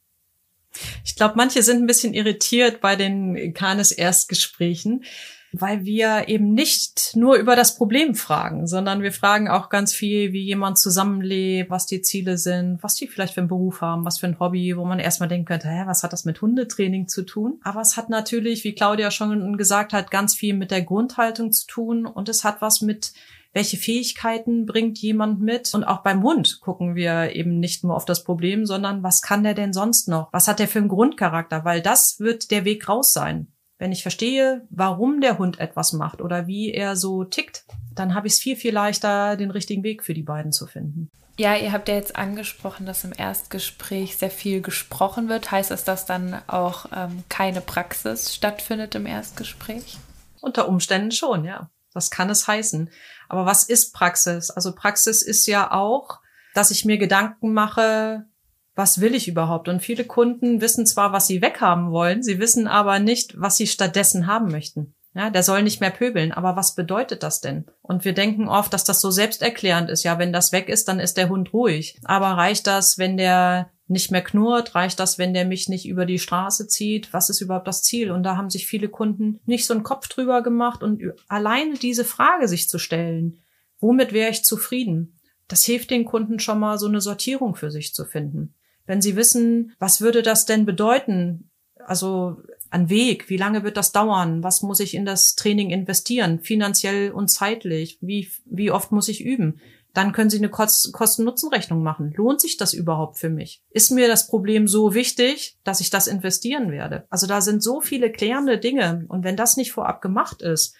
[1.05, 5.05] Ich glaube, manche sind ein bisschen irritiert bei den Kanes-Erstgesprächen
[5.53, 10.33] weil wir eben nicht nur über das Problem fragen, sondern wir fragen auch ganz viel,
[10.33, 14.19] wie jemand zusammenlebt, was die Ziele sind, was die vielleicht für einen Beruf haben, was
[14.19, 17.23] für ein Hobby, wo man erstmal denken könnte, hä, was hat das mit Hundetraining zu
[17.23, 17.61] tun?
[17.63, 21.67] Aber es hat natürlich, wie Claudia schon gesagt hat, ganz viel mit der Grundhaltung zu
[21.67, 23.13] tun und es hat was mit
[23.55, 25.75] welche Fähigkeiten bringt jemand mit?
[25.75, 29.45] Und auch beim Hund gucken wir eben nicht nur auf das Problem, sondern was kann
[29.45, 30.33] der denn sonst noch?
[30.33, 31.63] Was hat der für einen Grundcharakter?
[31.63, 36.21] Weil das wird der Weg raus sein Wenn ich verstehe, warum der Hund etwas macht
[36.21, 40.05] oder wie er so tickt, dann habe ich es viel, viel leichter, den richtigen Weg
[40.05, 41.11] für die beiden zu finden.
[41.37, 45.51] Ja, ihr habt ja jetzt angesprochen, dass im Erstgespräch sehr viel gesprochen wird.
[45.51, 49.99] Heißt das, dass dann auch ähm, keine Praxis stattfindet im Erstgespräch?
[50.41, 51.69] Unter Umständen schon, ja.
[51.93, 52.89] Das kann es heißen.
[53.29, 54.51] Aber was ist Praxis?
[54.51, 56.21] Also Praxis ist ja auch,
[56.55, 58.27] dass ich mir Gedanken mache,
[58.75, 59.69] was will ich überhaupt?
[59.69, 63.67] Und viele Kunden wissen zwar, was sie weghaben wollen, sie wissen aber nicht, was sie
[63.67, 64.95] stattdessen haben möchten.
[65.15, 67.67] Ja, der soll nicht mehr pöbeln, aber was bedeutet das denn?
[67.83, 70.05] Und wir denken oft, dass das so selbsterklärend ist.
[70.05, 71.99] Ja, wenn das weg ist, dann ist der Hund ruhig.
[72.05, 74.75] Aber reicht das, wenn der nicht mehr knurrt?
[74.75, 77.13] Reicht das, wenn der mich nicht über die Straße zieht?
[77.13, 78.11] Was ist überhaupt das Ziel?
[78.11, 82.07] Und da haben sich viele Kunden nicht so einen Kopf drüber gemacht und alleine diese
[82.07, 83.43] Frage sich zu stellen,
[83.81, 85.19] womit wäre ich zufrieden?
[85.47, 88.55] Das hilft den Kunden schon mal, so eine Sortierung für sich zu finden.
[88.93, 91.49] Wenn sie wissen, was würde das denn bedeuten?
[91.79, 93.31] Also an Weg?
[93.31, 94.43] Wie lange wird das dauern?
[94.43, 96.41] Was muss ich in das Training investieren?
[96.41, 97.97] Finanziell und zeitlich?
[98.03, 99.63] Wie, wie oft muss ich üben?
[99.95, 102.13] Dann können Sie eine Kosten-Nutzen-Rechnung machen.
[102.15, 103.63] Lohnt sich das überhaupt für mich?
[103.71, 107.07] Ist mir das Problem so wichtig, dass ich das investieren werde?
[107.09, 109.07] Also da sind so viele klärende Dinge.
[109.09, 110.75] Und wenn das nicht vorab gemacht ist,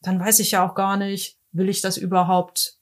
[0.00, 2.80] dann weiß ich ja auch gar nicht, will ich das überhaupt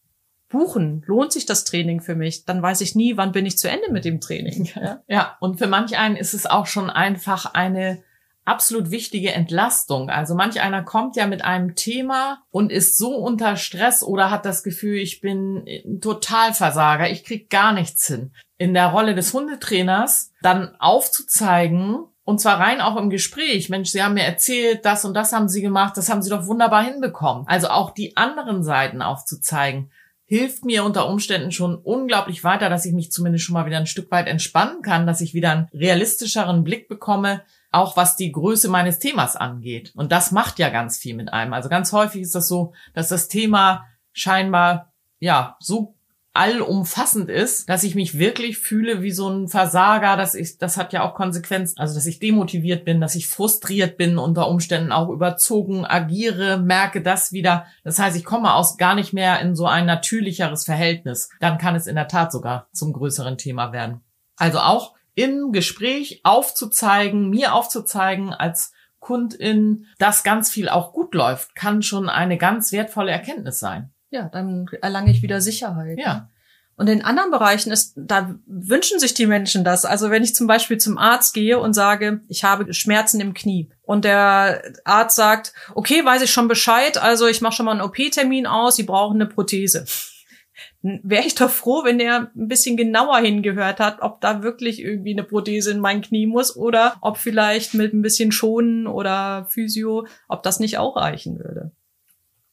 [0.51, 1.03] buchen?
[1.07, 2.45] Lohnt sich das Training für mich?
[2.45, 4.69] Dann weiß ich nie, wann bin ich zu Ende mit dem Training.
[4.75, 5.37] Ja, ja.
[5.41, 8.03] und für manch einen ist es auch schon einfach eine
[8.45, 10.11] absolut wichtige Entlastung.
[10.11, 14.45] Also manch einer kommt ja mit einem Thema und ist so unter Stress oder hat
[14.45, 18.33] das Gefühl, ich bin ein Totalversager, ich krieg gar nichts hin.
[18.59, 23.69] In der Rolle des Hundetrainers dann aufzuzeigen, und zwar rein auch im Gespräch.
[23.71, 26.47] Mensch, Sie haben mir erzählt, das und das haben Sie gemacht, das haben Sie doch
[26.47, 27.45] wunderbar hinbekommen.
[27.47, 29.91] Also auch die anderen Seiten aufzuzeigen,
[30.31, 33.89] hilft mir unter Umständen schon unglaublich weiter, dass ich mich zumindest schon mal wieder ein
[33.89, 38.69] Stück weit entspannen kann, dass ich wieder einen realistischeren Blick bekomme, auch was die Größe
[38.69, 39.91] meines Themas angeht.
[39.97, 41.53] Und das macht ja ganz viel mit einem.
[41.53, 45.97] Also ganz häufig ist das so, dass das Thema scheinbar, ja, so
[46.33, 50.93] allumfassend ist, dass ich mich wirklich fühle wie so ein Versager, dass ich, das hat
[50.93, 55.09] ja auch Konsequenzen, also dass ich demotiviert bin, dass ich frustriert bin, unter Umständen auch
[55.09, 57.67] überzogen agiere, merke das wieder.
[57.83, 61.31] Das heißt, ich komme aus gar nicht mehr in so ein natürlicheres Verhältnis.
[61.41, 64.01] Dann kann es in der Tat sogar zum größeren Thema werden.
[64.37, 71.57] Also auch im Gespräch aufzuzeigen, mir aufzuzeigen als Kundin, dass ganz viel auch gut läuft,
[71.57, 73.93] kann schon eine ganz wertvolle Erkenntnis sein.
[74.11, 75.99] Ja, dann erlange ich wieder Sicherheit.
[75.99, 76.29] Ja.
[76.77, 79.85] Und in anderen Bereichen ist, da wünschen sich die Menschen das.
[79.85, 83.69] Also wenn ich zum Beispiel zum Arzt gehe und sage, ich habe Schmerzen im Knie
[83.83, 87.83] und der Arzt sagt, okay, weiß ich schon Bescheid, also ich mache schon mal einen
[87.83, 89.85] OP-Termin aus, Sie brauchen eine Prothese
[90.83, 95.13] wäre ich doch froh, wenn er ein bisschen genauer hingehört hat, ob da wirklich irgendwie
[95.13, 100.07] eine Prothese in mein Knie muss oder ob vielleicht mit ein bisschen Schonen oder Physio,
[100.29, 101.73] ob das nicht auch reichen würde.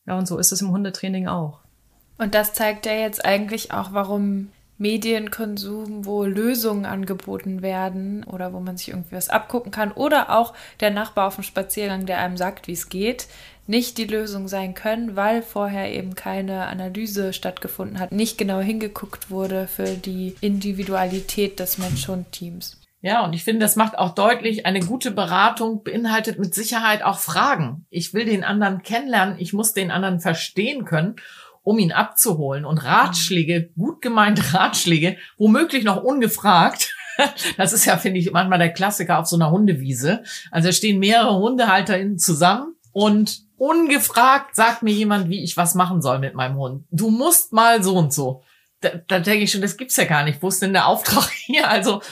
[0.07, 1.59] Ja, und so ist es im Hundetraining auch.
[2.17, 8.59] Und das zeigt ja jetzt eigentlich auch, warum Medienkonsum, wo Lösungen angeboten werden oder wo
[8.59, 12.37] man sich irgendwie was abgucken kann oder auch der Nachbar auf dem Spaziergang, der einem
[12.37, 13.27] sagt, wie es geht,
[13.65, 19.29] nicht die Lösung sein können, weil vorher eben keine Analyse stattgefunden hat, nicht genau hingeguckt
[19.29, 22.76] wurde für die Individualität des Mensch-Hund-Teams.
[23.01, 27.19] Ja, und ich finde, das macht auch deutlich, eine gute Beratung beinhaltet mit Sicherheit auch
[27.19, 27.85] Fragen.
[27.89, 31.15] Ich will den anderen kennenlernen, ich muss den anderen verstehen können
[31.67, 32.63] um ihn abzuholen.
[32.63, 36.95] Und Ratschläge, gut gemeinte Ratschläge, womöglich noch ungefragt.
[37.57, 40.21] Das ist ja, finde ich, manchmal der Klassiker auf so einer Hundewiese.
[40.51, 46.03] Also da stehen mehrere HundehalterInnen zusammen und ungefragt sagt mir jemand, wie ich was machen
[46.03, 46.85] soll mit meinem Hund.
[46.91, 48.43] Du musst mal so und so.
[48.81, 50.43] Da, da denke ich schon, das gibt's ja gar nicht.
[50.43, 51.67] Wo ist denn der Auftrag hier?
[51.71, 52.03] Also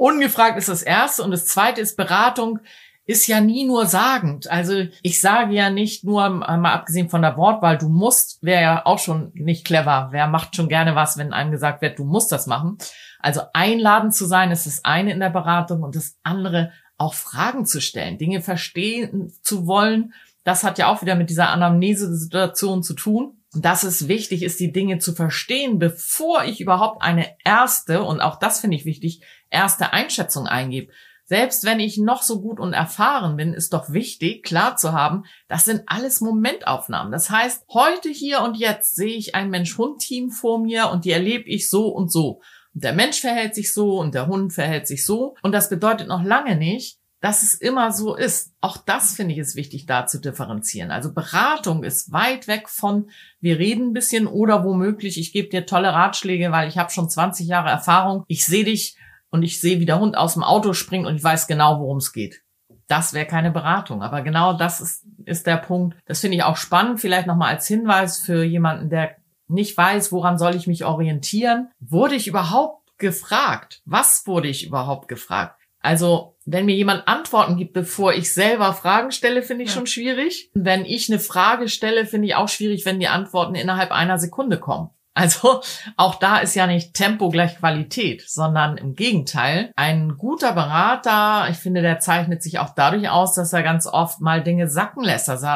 [0.00, 2.60] ungefragt ist das erste und das zweite ist Beratung
[3.04, 4.50] ist ja nie nur sagend.
[4.50, 8.86] Also ich sage ja nicht nur, mal abgesehen von der Wortwahl, du musst, wäre ja
[8.86, 10.08] auch schon nicht clever.
[10.12, 12.78] Wer macht schon gerne was, wenn einem gesagt wird, du musst das machen.
[13.18, 17.66] Also einladend zu sein ist das eine in der Beratung und das andere auch Fragen
[17.66, 20.14] zu stellen, Dinge verstehen zu wollen.
[20.44, 23.40] Das hat ja auch wieder mit dieser Anamnese-Situation zu tun.
[23.52, 28.20] Und dass es wichtig ist, die Dinge zu verstehen, bevor ich überhaupt eine erste, und
[28.20, 30.92] auch das finde ich wichtig, erste Einschätzung eingebe.
[31.30, 35.26] Selbst wenn ich noch so gut und erfahren bin, ist doch wichtig, klar zu haben,
[35.46, 37.12] das sind alles Momentaufnahmen.
[37.12, 41.48] Das heißt, heute, hier und jetzt sehe ich ein Mensch-Hund-Team vor mir und die erlebe
[41.48, 42.40] ich so und so.
[42.74, 45.36] Und der Mensch verhält sich so und der Hund verhält sich so.
[45.42, 48.52] Und das bedeutet noch lange nicht, dass es immer so ist.
[48.60, 50.90] Auch das finde ich ist wichtig, da zu differenzieren.
[50.90, 53.10] Also Beratung ist weit weg von,
[53.40, 57.08] wir reden ein bisschen oder womöglich, ich gebe dir tolle Ratschläge, weil ich habe schon
[57.08, 58.24] 20 Jahre Erfahrung.
[58.26, 58.96] Ich sehe dich
[59.30, 61.98] und ich sehe, wie der Hund aus dem Auto springt und ich weiß genau, worum
[61.98, 62.42] es geht.
[62.88, 64.02] das wäre keine Beratung.
[64.02, 65.96] Aber genau das ist, ist der Punkt.
[66.06, 69.16] Das finde ich auch spannend, vielleicht nochmal als Hinweis für jemanden, der
[69.46, 71.70] nicht weiß, woran soll ich mich orientieren.
[71.78, 73.80] Wurde ich überhaupt gefragt?
[73.84, 75.56] Was wurde ich überhaupt gefragt?
[75.80, 79.76] Also, wenn mir jemand Antworten gibt, bevor ich selber Fragen stelle, finde ich ja.
[79.76, 80.50] schon schwierig.
[80.52, 84.58] Wenn ich eine Frage stelle, finde ich auch schwierig, wenn die Antworten innerhalb einer Sekunde
[84.58, 84.90] kommen.
[85.20, 85.60] Also
[85.98, 89.70] auch da ist ja nicht Tempo gleich Qualität, sondern im Gegenteil.
[89.76, 94.22] Ein guter Berater, ich finde, der zeichnet sich auch dadurch aus, dass er ganz oft
[94.22, 95.28] mal Dinge sacken lässt.
[95.28, 95.46] Also,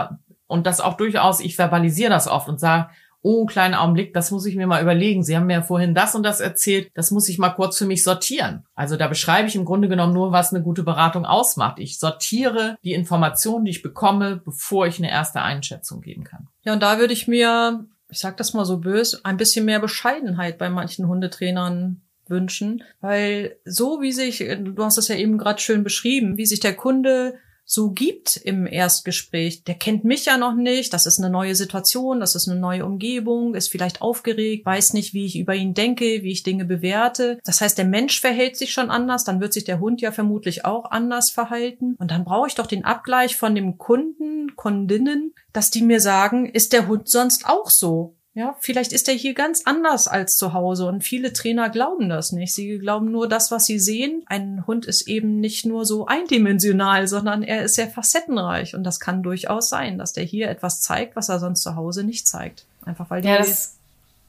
[0.47, 2.91] und das auch durchaus, ich verbalisiere das oft und sage,
[3.23, 5.23] oh, kleinen Augenblick, das muss ich mir mal überlegen.
[5.23, 7.87] Sie haben mir ja vorhin das und das erzählt, das muss ich mal kurz für
[7.87, 8.67] mich sortieren.
[8.75, 11.79] Also da beschreibe ich im Grunde genommen nur, was eine gute Beratung ausmacht.
[11.79, 16.49] Ich sortiere die Informationen, die ich bekomme, bevor ich eine erste Einschätzung geben kann.
[16.65, 19.81] Ja, und da würde ich mir, ich sag das mal so böse, ein bisschen mehr
[19.81, 25.61] Bescheidenheit bei manchen Hundetrainern wünschen, weil so wie sich, du hast es ja eben gerade
[25.61, 29.65] schön beschrieben, wie sich der Kunde so gibt im Erstgespräch.
[29.65, 32.85] Der kennt mich ja noch nicht, das ist eine neue Situation, das ist eine neue
[32.85, 37.39] Umgebung, ist vielleicht aufgeregt, weiß nicht, wie ich über ihn denke, wie ich Dinge bewerte.
[37.45, 40.65] Das heißt, der Mensch verhält sich schon anders, dann wird sich der Hund ja vermutlich
[40.65, 41.97] auch anders verhalten.
[41.99, 46.47] Und dann brauche ich doch den Abgleich von dem Kunden, Kundinnen, dass die mir sagen,
[46.47, 48.17] ist der Hund sonst auch so?
[48.35, 52.33] Ja, vielleicht ist er hier ganz anders als zu Hause und viele Trainer glauben das
[52.33, 52.53] nicht.
[52.53, 54.25] Sie glauben nur das, was sie sehen.
[54.27, 58.99] Ein Hund ist eben nicht nur so eindimensional, sondern er ist sehr facettenreich und das
[58.99, 62.65] kann durchaus sein, dass der hier etwas zeigt, was er sonst zu Hause nicht zeigt.
[62.85, 63.45] Einfach weil die ja,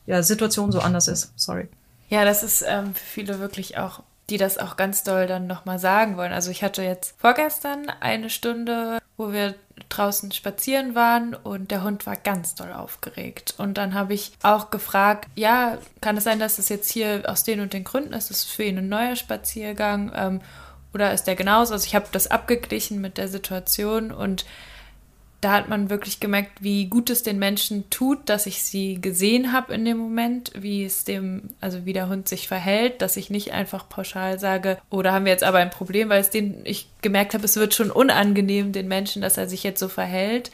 [0.05, 1.33] ja, Situation so anders ist.
[1.35, 1.67] Sorry.
[2.09, 5.79] Ja, das ist ähm, für viele wirklich auch die das auch ganz doll dann nochmal
[5.79, 6.33] sagen wollen.
[6.33, 9.55] Also ich hatte jetzt vorgestern eine Stunde, wo wir
[9.89, 13.55] draußen spazieren waren und der Hund war ganz doll aufgeregt.
[13.57, 17.43] Und dann habe ich auch gefragt, ja, kann es sein, dass das jetzt hier aus
[17.43, 18.31] den und den Gründen ist?
[18.31, 20.11] Ist es für ihn ein neuer Spaziergang?
[20.15, 20.41] Ähm,
[20.93, 21.73] oder ist der genauso?
[21.73, 24.45] Also ich habe das abgeglichen mit der Situation und
[25.45, 29.53] da hat man wirklich gemerkt, wie gut es den Menschen tut, dass ich sie gesehen
[29.53, 33.29] habe in dem Moment, wie es dem, also wie der Hund sich verhält, dass ich
[33.29, 36.61] nicht einfach pauschal sage, oh, da haben wir jetzt aber ein Problem, weil es den,
[36.63, 40.49] ich gemerkt habe, es wird schon unangenehm den Menschen, dass er sich jetzt so verhält.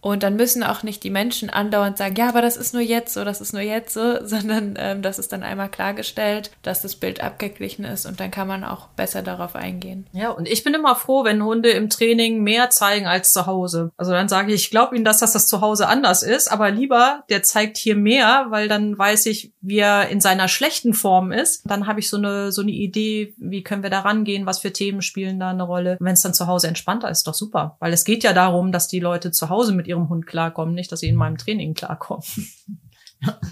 [0.00, 3.14] Und dann müssen auch nicht die Menschen andauernd sagen, ja, aber das ist nur jetzt
[3.14, 6.96] so, das ist nur jetzt so, sondern ähm, das ist dann einmal klargestellt, dass das
[6.96, 10.06] Bild abgeglichen ist und dann kann man auch besser darauf eingehen.
[10.12, 13.92] Ja, und ich bin immer froh, wenn Hunde im Training mehr zeigen als zu Hause.
[13.96, 16.70] Also dann sage ich, ich glaube Ihnen, dass das, das zu Hause anders ist, aber
[16.70, 21.32] lieber, der zeigt hier mehr, weil dann weiß ich, wie er in seiner schlechten Form
[21.32, 21.62] ist.
[21.68, 24.72] Dann habe ich so eine, so eine Idee, wie können wir da rangehen, was für
[24.72, 25.96] Themen spielen da eine Rolle.
[26.00, 27.76] Wenn es dann zu Hause entspannter ist, doch super.
[27.80, 30.90] Weil es geht ja darum, dass die Leute zu Hause mit ihrem Hund klarkommen, nicht,
[30.90, 32.24] dass sie in meinem Training klarkommen.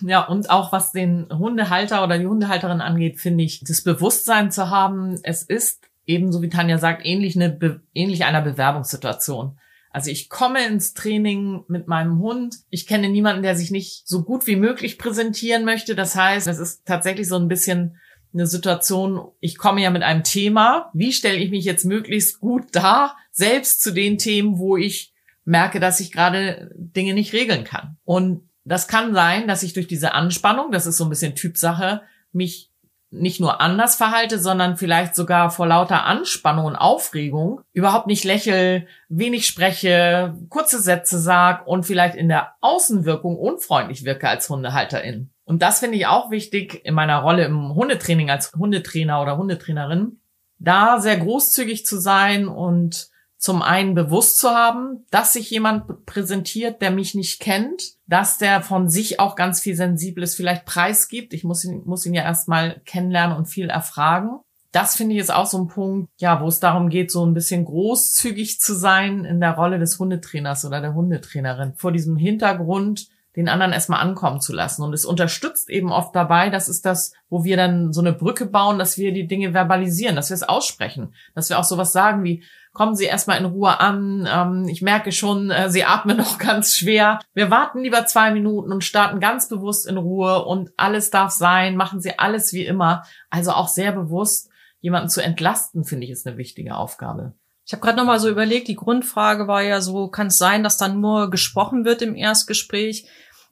[0.01, 4.71] Ja, und auch was den Hundehalter oder die Hundehalterin angeht, finde ich, das Bewusstsein zu
[4.71, 9.59] haben, es ist ebenso wie Tanja sagt, ähnlich, eine, ähnlich einer Bewerbungssituation.
[9.91, 12.57] Also ich komme ins Training mit meinem Hund.
[12.71, 15.95] Ich kenne niemanden, der sich nicht so gut wie möglich präsentieren möchte.
[15.95, 17.99] Das heißt, es ist tatsächlich so ein bisschen
[18.33, 20.91] eine Situation, ich komme ja mit einem Thema.
[20.93, 25.15] Wie stelle ich mich jetzt möglichst gut dar, selbst zu den Themen, wo ich
[25.49, 27.97] merke, dass ich gerade Dinge nicht regeln kann.
[28.05, 32.03] Und das kann sein, dass ich durch diese Anspannung, das ist so ein bisschen Typsache,
[32.33, 32.71] mich
[33.11, 38.87] nicht nur anders verhalte, sondern vielleicht sogar vor lauter Anspannung und Aufregung überhaupt nicht lächel,
[39.09, 45.31] wenig spreche, kurze Sätze sag und vielleicht in der Außenwirkung unfreundlich wirke als Hundehalterin.
[45.45, 50.21] Und das finde ich auch wichtig in meiner Rolle im Hundetraining als Hundetrainer oder Hundetrainerin,
[50.59, 53.09] da sehr großzügig zu sein und
[53.39, 58.63] zum einen bewusst zu haben, dass sich jemand präsentiert, der mich nicht kennt, dass der
[58.63, 61.33] von sich auch ganz viel Sensibles vielleicht preisgibt.
[61.33, 64.41] Ich muss ihn, muss ihn ja erstmal kennenlernen und viel erfragen.
[64.73, 67.33] Das finde ich ist auch so ein Punkt, ja, wo es darum geht, so ein
[67.33, 71.75] bisschen großzügig zu sein in der Rolle des Hundetrainers oder der Hundetrainerin.
[71.77, 74.83] Vor diesem Hintergrund, den anderen erstmal ankommen zu lassen.
[74.83, 78.47] Und es unterstützt eben oft dabei, das ist das, wo wir dann so eine Brücke
[78.47, 82.25] bauen, dass wir die Dinge verbalisieren, dass wir es aussprechen, dass wir auch sowas sagen
[82.25, 82.43] wie,
[82.79, 84.29] kommen Sie erstmal in Ruhe an.
[84.33, 87.19] Ähm, ich merke schon, äh, Sie atmen noch ganz schwer.
[87.35, 91.77] Wir warten lieber zwei Minuten und starten ganz bewusst in Ruhe und alles darf sein.
[91.77, 93.03] Machen Sie alles wie immer.
[93.31, 94.49] Also auch sehr bewusst
[94.81, 97.33] jemanden zu entlasten, finde ich, ist eine wichtige Aufgabe.
[97.67, 100.77] Ich habe gerade noch so überlegt, die Grundfrage war ja so, kann es sein, dass
[100.77, 103.09] dann nur gesprochen wird im Erstgespräch?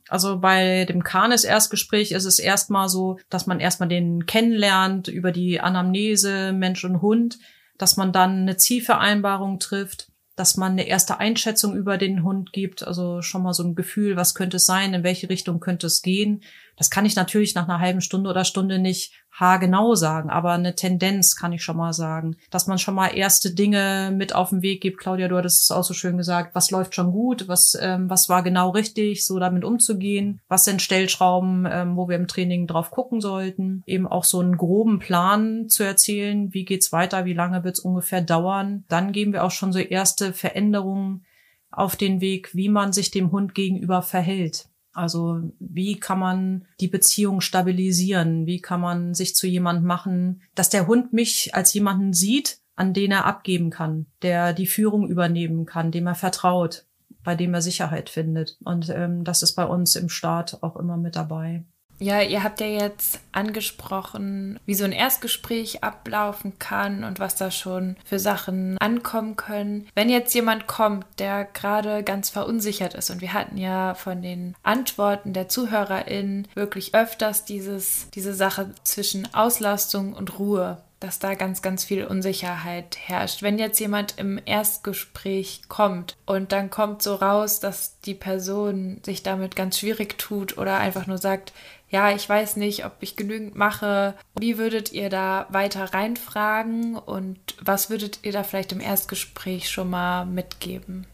[0.09, 5.32] Also bei dem Kanes Erstgespräch ist es erstmal so, dass man erstmal den kennenlernt über
[5.32, 7.38] die Anamnese Mensch und Hund
[7.79, 12.87] dass man dann eine Zielvereinbarung trifft, dass man eine erste Einschätzung über den Hund gibt,
[12.87, 16.03] also schon mal so ein Gefühl, was könnte es sein, in welche Richtung könnte es
[16.03, 16.43] gehen,
[16.77, 20.74] Das kann ich natürlich nach einer halben Stunde oder Stunde nicht haargenau sagen, aber eine
[20.74, 24.62] Tendenz kann ich schon mal sagen, dass man schon mal erste Dinge mit auf den
[24.62, 24.99] Weg gibt.
[24.99, 28.29] Claudia, du hattest es auch so schön gesagt, was läuft schon gut, was, ähm, was
[28.29, 32.91] war genau richtig, so damit umzugehen, was sind Stellschrauben, ähm, wo wir im Training drauf
[32.91, 37.62] gucken sollten, eben auch so einen groben Plan zu erzählen, wie geht's weiter, wie lange
[37.62, 38.85] wird's ungefähr dauern.
[38.89, 41.27] Dann geben wir auch schon so erste Veränderungen
[41.70, 44.68] auf den Weg, wie man sich dem Hund gegenüber verhält.
[44.97, 48.47] Also wie kann man die Beziehung stabilisieren?
[48.47, 52.94] Wie kann man sich zu jemand machen, dass der Hund mich als jemanden sieht, an
[52.94, 56.86] den er abgeben kann, der die Führung übernehmen kann, dem er vertraut,
[57.22, 58.57] bei dem er Sicherheit findet.
[58.64, 61.64] Und ähm, das ist bei uns im Staat auch immer mit dabei.
[61.99, 67.51] Ja, ihr habt ja jetzt angesprochen, wie so ein Erstgespräch ablaufen kann und was da
[67.51, 69.88] schon für Sachen ankommen können.
[69.94, 74.55] Wenn jetzt jemand kommt, der gerade ganz verunsichert ist und wir hatten ja von den
[74.62, 81.62] Antworten der ZuhörerInnen wirklich öfters dieses, diese Sache zwischen Auslastung und Ruhe dass da ganz,
[81.62, 83.42] ganz viel Unsicherheit herrscht.
[83.42, 89.22] Wenn jetzt jemand im Erstgespräch kommt und dann kommt so raus, dass die Person sich
[89.22, 91.52] damit ganz schwierig tut oder einfach nur sagt,
[91.88, 94.14] ja, ich weiß nicht, ob ich genügend mache.
[94.36, 99.90] Wie würdet ihr da weiter reinfragen und was würdet ihr da vielleicht im Erstgespräch schon
[99.90, 101.07] mal mitgeben?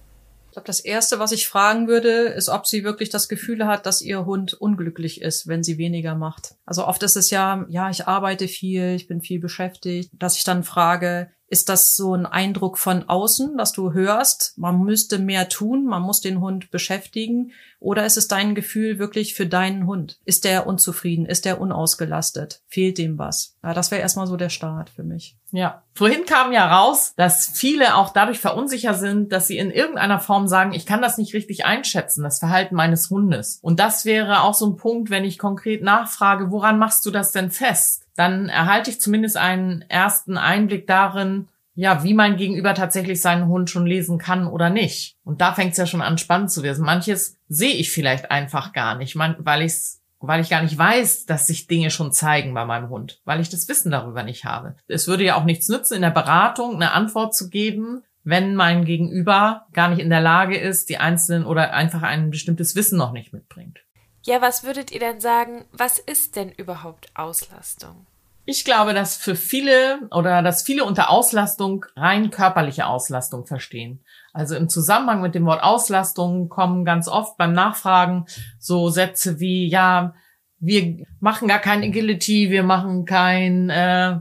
[0.52, 3.86] Ich glaube, das Erste, was ich fragen würde, ist, ob sie wirklich das Gefühl hat,
[3.86, 6.56] dass ihr Hund unglücklich ist, wenn sie weniger macht.
[6.66, 10.44] Also oft ist es ja, ja, ich arbeite viel, ich bin viel beschäftigt, dass ich
[10.44, 15.48] dann frage, ist das so ein Eindruck von außen, dass du hörst, man müsste mehr
[15.48, 17.52] tun, man muss den Hund beschäftigen?
[17.80, 20.20] Oder ist es dein Gefühl wirklich für deinen Hund?
[20.26, 21.24] Ist der unzufrieden?
[21.24, 22.60] Ist der unausgelastet?
[22.68, 23.56] Fehlt dem was?
[23.62, 25.38] Ja, das wäre erstmal so der Start für mich.
[25.52, 25.82] Ja.
[25.94, 30.48] Vorhin kam ja raus, dass viele auch dadurch verunsicher sind, dass sie in irgendeiner Form
[30.48, 33.58] sagen, ich kann das nicht richtig einschätzen, das Verhalten meines Hundes.
[33.62, 37.32] Und das wäre auch so ein Punkt, wenn ich konkret nachfrage, woran machst du das
[37.32, 38.02] denn fest?
[38.14, 43.70] dann erhalte ich zumindest einen ersten Einblick darin, ja, wie mein Gegenüber tatsächlich seinen Hund
[43.70, 45.16] schon lesen kann oder nicht.
[45.24, 46.84] Und da fängt es ja schon an, spannend zu werden.
[46.84, 51.46] Manches sehe ich vielleicht einfach gar nicht, weil ich's weil ich gar nicht weiß, dass
[51.46, 54.76] sich Dinge schon zeigen bei meinem Hund, weil ich das Wissen darüber nicht habe.
[54.88, 58.84] Es würde ja auch nichts nützen, in der Beratung eine Antwort zu geben, wenn mein
[58.84, 63.12] Gegenüber gar nicht in der Lage ist, die einzelnen oder einfach ein bestimmtes Wissen noch
[63.12, 63.80] nicht mitbringt.
[64.24, 68.06] Ja, was würdet ihr denn sagen, was ist denn überhaupt Auslastung?
[68.44, 74.04] Ich glaube, dass für viele oder dass viele unter Auslastung rein körperliche Auslastung verstehen.
[74.32, 78.24] Also im Zusammenhang mit dem Wort Auslastung kommen ganz oft beim Nachfragen
[78.58, 80.14] so Sätze wie, ja,
[80.58, 84.20] wir machen gar kein Agility, wir machen kein, äh,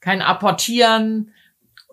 [0.00, 1.32] kein Apportieren,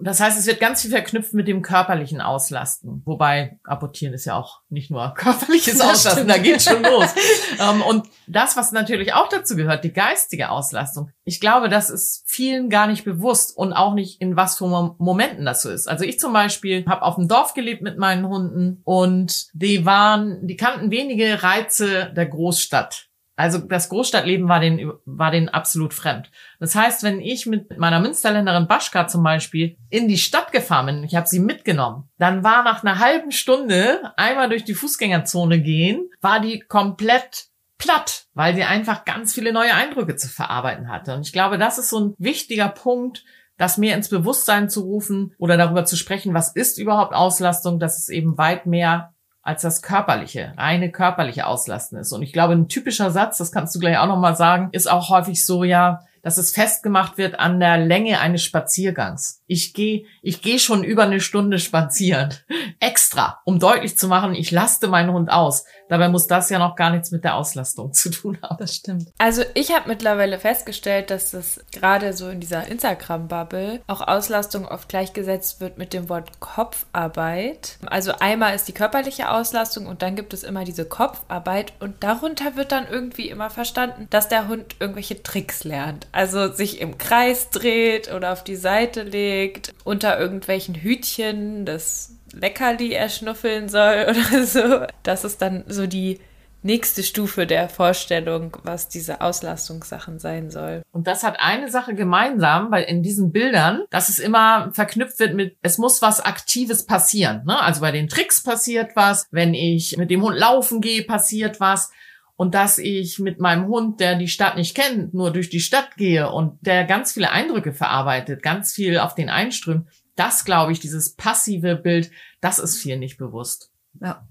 [0.02, 3.02] das heißt, es wird ganz viel verknüpft mit dem körperlichen Auslasten.
[3.06, 7.14] Wobei apportieren ist ja auch nicht nur körperliches Auslasten, da geht schon los.
[7.60, 11.12] um, ähm, und das, was natürlich auch dazu gehört, die geistige Auslastung.
[11.24, 15.46] Ich glaube, das ist vielen gar nicht bewusst und auch nicht in was für Momenten
[15.46, 15.88] das so ist.
[15.88, 20.48] Also ich zum Beispiel habe auf dem Dorf gelebt mit meinen Hunden und die waren,
[20.48, 23.09] die kannten wenige Reize der Großstadt.
[23.40, 26.30] Also das Großstadtleben war den, war den absolut fremd.
[26.60, 31.04] Das heißt, wenn ich mit meiner Münsterländerin Baschka zum Beispiel in die Stadt gefahren bin,
[31.06, 36.10] ich habe sie mitgenommen, dann war nach einer halben Stunde einmal durch die Fußgängerzone gehen,
[36.20, 37.46] war die komplett
[37.78, 41.16] platt, weil sie einfach ganz viele neue Eindrücke zu verarbeiten hatte.
[41.16, 43.24] Und ich glaube, das ist so ein wichtiger Punkt,
[43.56, 48.00] das mehr ins Bewusstsein zu rufen oder darüber zu sprechen, was ist überhaupt Auslastung, dass
[48.00, 52.12] es eben weit mehr als das körperliche, reine körperliche Auslasten ist.
[52.12, 55.10] Und ich glaube, ein typischer Satz, das kannst du gleich auch nochmal sagen, ist auch
[55.10, 59.39] häufig so, ja, dass es festgemacht wird an der Länge eines Spaziergangs.
[59.52, 62.36] Ich gehe ich geh schon über eine Stunde spazieren.
[62.80, 65.66] Extra, um deutlich zu machen, ich laste meinen Hund aus.
[65.90, 68.58] Dabei muss das ja noch gar nichts mit der Auslastung zu tun haben.
[68.60, 69.12] Das stimmt.
[69.18, 74.88] Also ich habe mittlerweile festgestellt, dass es gerade so in dieser Instagram-Bubble auch Auslastung oft
[74.88, 77.80] gleichgesetzt wird mit dem Wort Kopfarbeit.
[77.88, 82.56] Also einmal ist die körperliche Auslastung und dann gibt es immer diese Kopfarbeit und darunter
[82.56, 86.06] wird dann irgendwie immer verstanden, dass der Hund irgendwelche Tricks lernt.
[86.12, 89.39] Also sich im Kreis dreht oder auf die Seite legt,
[89.84, 94.86] unter irgendwelchen Hütchen das Leckerli erschnuffeln soll oder so.
[95.04, 96.20] Das ist dann so die
[96.62, 100.82] nächste Stufe der Vorstellung, was diese Auslastungssachen sein soll.
[100.92, 105.36] Und das hat eine Sache gemeinsam, weil in diesen Bildern, dass es immer verknüpft wird
[105.36, 107.44] mit, es muss was Aktives passieren.
[107.46, 107.60] Ne?
[107.60, 111.92] Also bei den Tricks passiert was, wenn ich mit dem Hund laufen gehe, passiert was
[112.40, 115.98] und dass ich mit meinem Hund, der die Stadt nicht kennt, nur durch die Stadt
[115.98, 120.80] gehe und der ganz viele Eindrücke verarbeitet, ganz viel auf den einströmt, das glaube ich,
[120.80, 123.74] dieses passive Bild, das ist viel nicht bewusst.
[124.00, 124.26] Ja,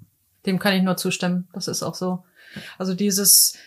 [0.46, 1.50] dem kann ich nur zustimmen.
[1.52, 2.24] Das ist auch so.
[2.78, 3.58] Also dieses,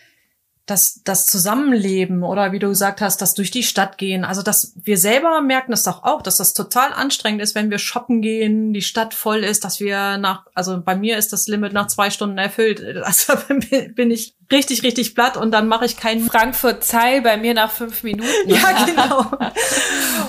[0.66, 4.24] das, das Zusammenleben oder wie du gesagt hast, das durch die Stadt gehen.
[4.24, 7.80] Also, dass wir selber merken das doch auch, dass das total anstrengend ist, wenn wir
[7.80, 11.74] shoppen gehen, die Stadt voll ist, dass wir nach, also bei mir ist das Limit
[11.74, 12.82] nach zwei Stunden erfüllt.
[13.12, 13.34] Also
[13.95, 16.22] bin ich richtig, richtig platt und dann mache ich keinen.
[16.22, 18.30] Frankfurt-Zeil bei mir nach fünf Minuten.
[18.45, 19.26] ja, genau.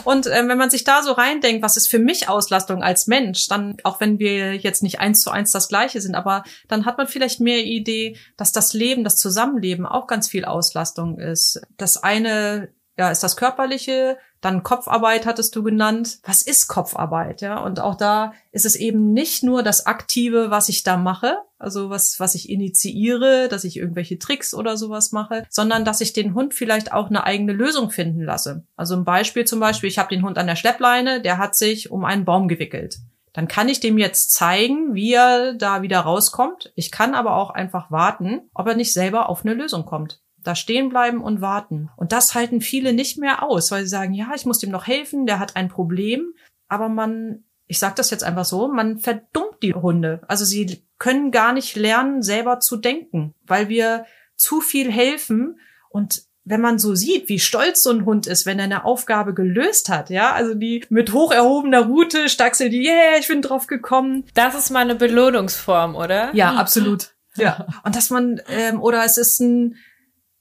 [0.04, 3.48] Und äh, wenn man sich da so reindenkt, was ist für mich Auslastung als Mensch,
[3.48, 6.98] dann, auch wenn wir jetzt nicht eins zu eins das Gleiche sind, aber dann hat
[6.98, 11.60] man vielleicht mehr Idee, dass das Leben, das Zusammenleben auch ganz viel Auslastung ist.
[11.76, 16.18] Das eine ja, ist das Körperliche, dann Kopfarbeit hattest du genannt.
[16.24, 17.40] Was ist Kopfarbeit?
[17.40, 21.38] Ja, und auch da ist es eben nicht nur das Aktive, was ich da mache,
[21.58, 26.12] also was, was ich initiiere, dass ich irgendwelche Tricks oder sowas mache, sondern dass ich
[26.12, 28.66] den Hund vielleicht auch eine eigene Lösung finden lasse.
[28.76, 31.92] Also ein Beispiel zum Beispiel, ich habe den Hund an der Schleppleine, der hat sich
[31.92, 32.98] um einen Baum gewickelt.
[33.32, 36.72] Dann kann ich dem jetzt zeigen, wie er da wieder rauskommt.
[36.74, 40.54] Ich kann aber auch einfach warten, ob er nicht selber auf eine Lösung kommt da
[40.54, 41.90] stehen bleiben und warten.
[41.96, 44.86] Und das halten viele nicht mehr aus, weil sie sagen, ja, ich muss dem noch
[44.86, 46.34] helfen, der hat ein Problem,
[46.68, 50.20] aber man, ich sage das jetzt einfach so, man verdummt die Hunde.
[50.28, 55.58] Also sie können gar nicht lernen, selber zu denken, weil wir zu viel helfen
[55.90, 59.32] und wenn man so sieht, wie stolz so ein Hund ist, wenn er eine Aufgabe
[59.32, 63.68] gelöst hat, ja, also die mit hoch erhobener Rute staxelt die, yeah, ich bin drauf
[63.68, 64.24] gekommen.
[64.34, 66.34] Das ist mal eine Belohnungsform, oder?
[66.34, 67.10] Ja, absolut.
[67.36, 67.66] Ja.
[67.84, 69.76] Und dass man, ähm, oder es ist ein,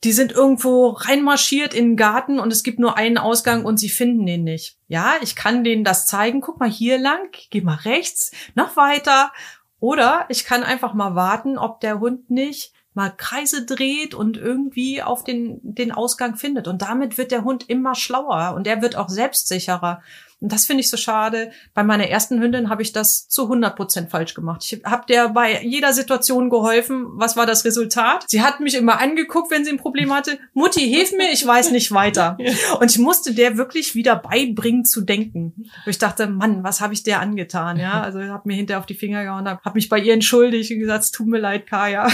[0.04, 3.90] die sind irgendwo reinmarschiert in den Garten und es gibt nur einen Ausgang und sie
[3.90, 4.78] finden den nicht.
[4.88, 6.42] Ja, ich kann denen das zeigen.
[6.42, 9.32] Guck mal hier lang, geh mal rechts, noch weiter.
[9.80, 15.02] Oder ich kann einfach mal warten, ob der Hund nicht mal Kreise dreht und irgendwie
[15.02, 16.68] auf den, den Ausgang findet.
[16.68, 20.02] Und damit wird der Hund immer schlauer und er wird auch selbstsicherer.
[20.42, 21.52] Und das finde ich so schade.
[21.76, 24.64] Bei meiner ersten Hündin habe ich das zu 100 Prozent falsch gemacht.
[24.66, 27.06] Ich habe der bei jeder Situation geholfen.
[27.14, 28.26] Was war das Resultat?
[28.28, 30.40] Sie hat mich immer angeguckt, wenn sie ein Problem hatte.
[30.54, 32.38] Mutti, hilf mir, ich weiß nicht weiter.
[32.80, 35.54] Und ich musste der wirklich wieder beibringen zu denken.
[35.86, 37.78] Und ich dachte, Mann, was habe ich der angetan?
[37.78, 40.72] Ja, also habe mir hinterher auf die Finger gehauen, habe hab mich bei ihr entschuldigt
[40.72, 42.08] und gesagt, es tut mir leid, Kaya.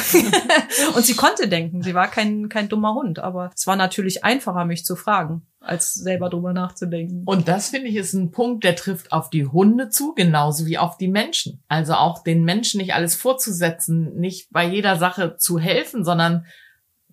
[0.96, 1.82] und sie konnte denken.
[1.82, 3.20] Sie war kein, kein dummer Hund.
[3.20, 7.24] Aber es war natürlich einfacher, mich zu fragen als selber drüber nachzudenken.
[7.26, 10.78] Und das finde ich ist ein Punkt, der trifft auf die Hunde zu, genauso wie
[10.78, 11.64] auf die Menschen.
[11.68, 16.46] Also auch den Menschen nicht alles vorzusetzen, nicht bei jeder Sache zu helfen, sondern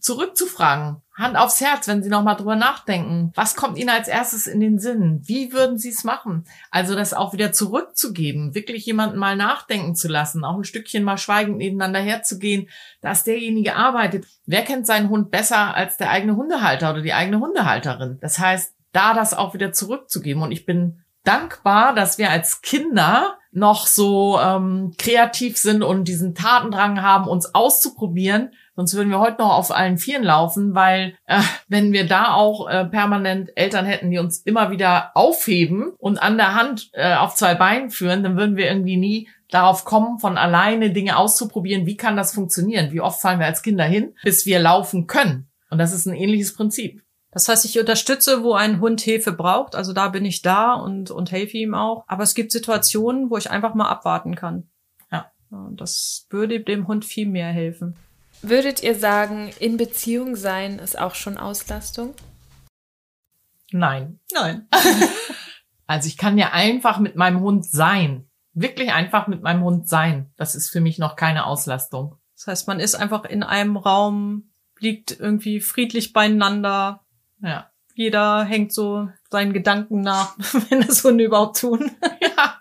[0.05, 1.01] zurückzufragen.
[1.17, 3.33] Hand aufs Herz, wenn Sie noch mal drüber nachdenken.
[3.35, 5.23] Was kommt Ihnen als erstes in den Sinn?
[5.25, 6.45] Wie würden Sie es machen?
[6.71, 11.17] Also das auch wieder zurückzugeben, wirklich jemanden mal nachdenken zu lassen, auch ein Stückchen mal
[11.17, 12.69] schweigend nebeneinander herzugehen,
[13.01, 14.27] dass derjenige arbeitet.
[14.45, 18.19] Wer kennt seinen Hund besser als der eigene Hundehalter oder die eigene Hundehalterin?
[18.21, 20.43] Das heißt, da das auch wieder zurückzugeben.
[20.43, 26.35] Und ich bin dankbar, dass wir als Kinder noch so ähm, kreativ sind und diesen
[26.35, 31.41] Tatendrang haben, uns auszuprobieren Sonst würden wir heute noch auf allen Vieren laufen, weil äh,
[31.69, 36.37] wenn wir da auch äh, permanent Eltern hätten, die uns immer wieder aufheben und an
[36.37, 40.37] der Hand äh, auf zwei Beinen führen, dann würden wir irgendwie nie darauf kommen, von
[40.37, 41.87] alleine Dinge auszuprobieren.
[41.87, 42.91] Wie kann das funktionieren?
[42.91, 45.49] Wie oft fallen wir als Kinder hin, bis wir laufen können?
[45.71, 47.03] Und das ist ein ähnliches Prinzip.
[47.31, 49.75] Das heißt, ich unterstütze, wo ein Hund Hilfe braucht.
[49.75, 52.05] Also da bin ich da und, und helfe ihm auch.
[52.07, 54.69] Aber es gibt Situationen, wo ich einfach mal abwarten kann.
[55.11, 55.33] Ja.
[55.51, 57.97] Und das würde dem Hund viel mehr helfen.
[58.43, 62.15] Würdet ihr sagen, in Beziehung sein ist auch schon Auslastung?
[63.73, 64.21] Nein.
[64.33, 64.69] Nein.
[65.87, 68.29] also ich kann ja einfach mit meinem Hund sein.
[68.53, 70.33] Wirklich einfach mit meinem Hund sein.
[70.37, 72.17] Das ist für mich noch keine Auslastung.
[72.37, 77.05] Das heißt, man ist einfach in einem Raum, liegt irgendwie friedlich beieinander.
[77.41, 77.71] Ja.
[77.95, 80.37] Jeder hängt so seinen Gedanken nach,
[80.69, 81.91] wenn das Hunde überhaupt tun.
[82.21, 82.61] Ja.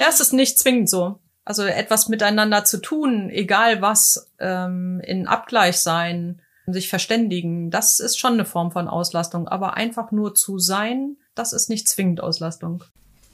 [0.00, 5.26] ja, es ist nicht zwingend so also etwas miteinander zu tun, egal was, ähm, in
[5.26, 9.48] Abgleich sein, sich verständigen, das ist schon eine Form von Auslastung.
[9.48, 12.84] Aber einfach nur zu sein, das ist nicht zwingend Auslastung.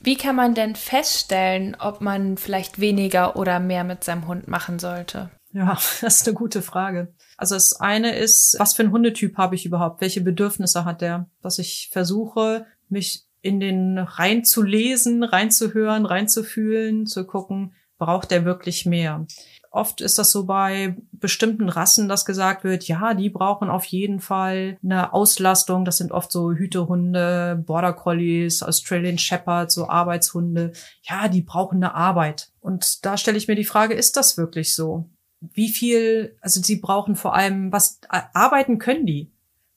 [0.00, 4.78] Wie kann man denn feststellen, ob man vielleicht weniger oder mehr mit seinem Hund machen
[4.78, 5.30] sollte?
[5.52, 7.12] Ja, das ist eine gute Frage.
[7.36, 10.00] Also das eine ist, was für ein Hundetyp habe ich überhaupt?
[10.00, 11.28] Welche Bedürfnisse hat der?
[11.42, 19.26] Dass ich versuche, mich in den reinzulesen, reinzuhören, reinzufühlen, zu gucken, braucht er wirklich mehr.
[19.70, 24.20] Oft ist das so bei bestimmten Rassen, dass gesagt wird, ja, die brauchen auf jeden
[24.20, 25.84] Fall eine Auslastung.
[25.84, 30.72] Das sind oft so Hütehunde, Border Collies, Australian Shepherd, so Arbeitshunde.
[31.02, 32.52] Ja, die brauchen eine Arbeit.
[32.60, 35.10] Und da stelle ich mir die Frage, ist das wirklich so?
[35.40, 39.33] Wie viel, also sie brauchen vor allem, was arbeiten können die?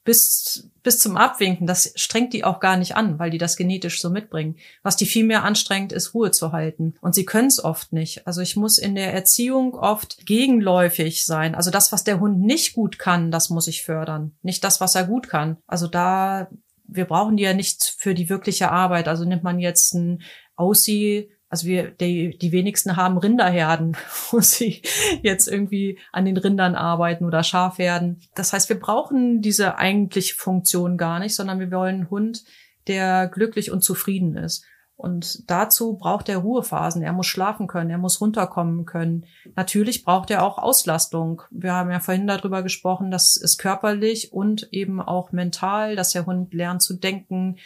[0.08, 3.99] Bis, bis zum Abwinken, das strengt die auch gar nicht an, weil die das genetisch
[3.99, 4.55] so mitbringen.
[4.82, 6.93] Was die viel mehr anstrengt, ist Ruhe zu halten.
[7.01, 8.26] Und sie können es oft nicht.
[8.26, 11.55] Also ich muss in der Erziehung oft gegenläufig sein.
[11.55, 14.32] Also das, was der Hund nicht gut kann, das muss ich fördern.
[14.43, 15.58] Nicht das, was er gut kann.
[15.68, 16.49] Also da,
[16.86, 19.10] wir brauchen die ja nicht für die wirkliche Arbeit.
[19.10, 20.22] Also nimmt man jetzt ein
[20.55, 23.95] Aussie also wir, die, die wenigsten haben Rinderherden,
[24.32, 24.82] wo sie
[25.22, 28.22] jetzt irgendwie an den Rindern arbeiten oder Schafherden.
[28.36, 32.43] Das heißt, wir brauchen diese eigentliche Funktion gar nicht, sondern wir wollen einen Hund,
[32.88, 34.66] der glücklich und zufrieden ist.
[34.98, 37.04] Und dazu braucht er Ruhephasen.
[37.04, 39.26] Er muss schlafen können, er muss runterkommen können.
[39.56, 41.43] Natürlich braucht er auch Auslastung.
[41.52, 46.26] Wir haben ja vorhin darüber gesprochen, dass es körperlich und eben auch mental, dass der
[46.26, 47.58] Hund lernt zu denken,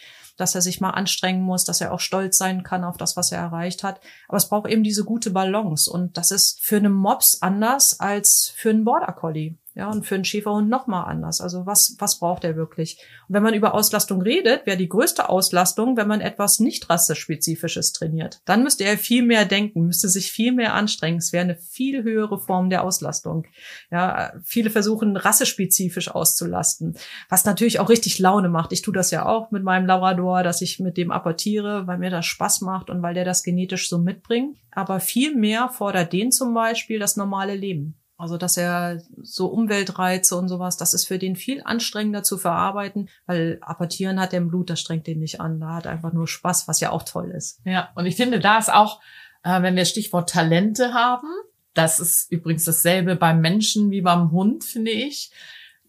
[0.42, 3.32] dass er sich mal anstrengen muss, dass er auch stolz sein kann auf das, was
[3.32, 4.02] er erreicht hat.
[4.28, 5.89] Aber es braucht eben diese gute Balance.
[5.89, 9.56] Und das ist für einen Mops anders als für einen Border Collie.
[9.74, 11.39] Ja, und für einen Schäferhund nochmal anders.
[11.39, 12.97] Also was, was braucht er wirklich?
[13.30, 17.93] Und wenn man über Auslastung redet, wäre die größte Auslastung, wenn man etwas nicht rassespezifisches
[17.93, 18.41] trainiert.
[18.43, 21.19] Dann müsste er viel mehr denken, müsste sich viel mehr anstrengen.
[21.19, 23.45] Es wäre eine viel höhere Form der Auslastung.
[23.89, 26.97] Ja, viele versuchen rassespezifisch auszulasten,
[27.30, 28.74] was natürlich auch richtig Laune macht.
[28.74, 32.09] Ich tue das ja auch mit meinem Labrador, dass ich mit dem apportiere, weil mir
[32.09, 34.57] das Spaß macht und weil der das genetisch so mitbringt.
[34.72, 38.01] Aber viel mehr fordert den zum Beispiel das normale Leben.
[38.22, 43.09] Also, dass er so Umweltreize und sowas, das ist für den viel anstrengender zu verarbeiten,
[43.26, 45.59] weil Apportieren hat der im Blut, das strengt den nicht an.
[45.59, 47.59] Da hat einfach nur Spaß, was ja auch toll ist.
[47.65, 49.01] Ja, und ich finde, da ist auch,
[49.43, 51.28] äh, wenn wir Stichwort Talente haben,
[51.74, 55.32] das ist übrigens dasselbe beim Menschen wie beim Hund, finde ich.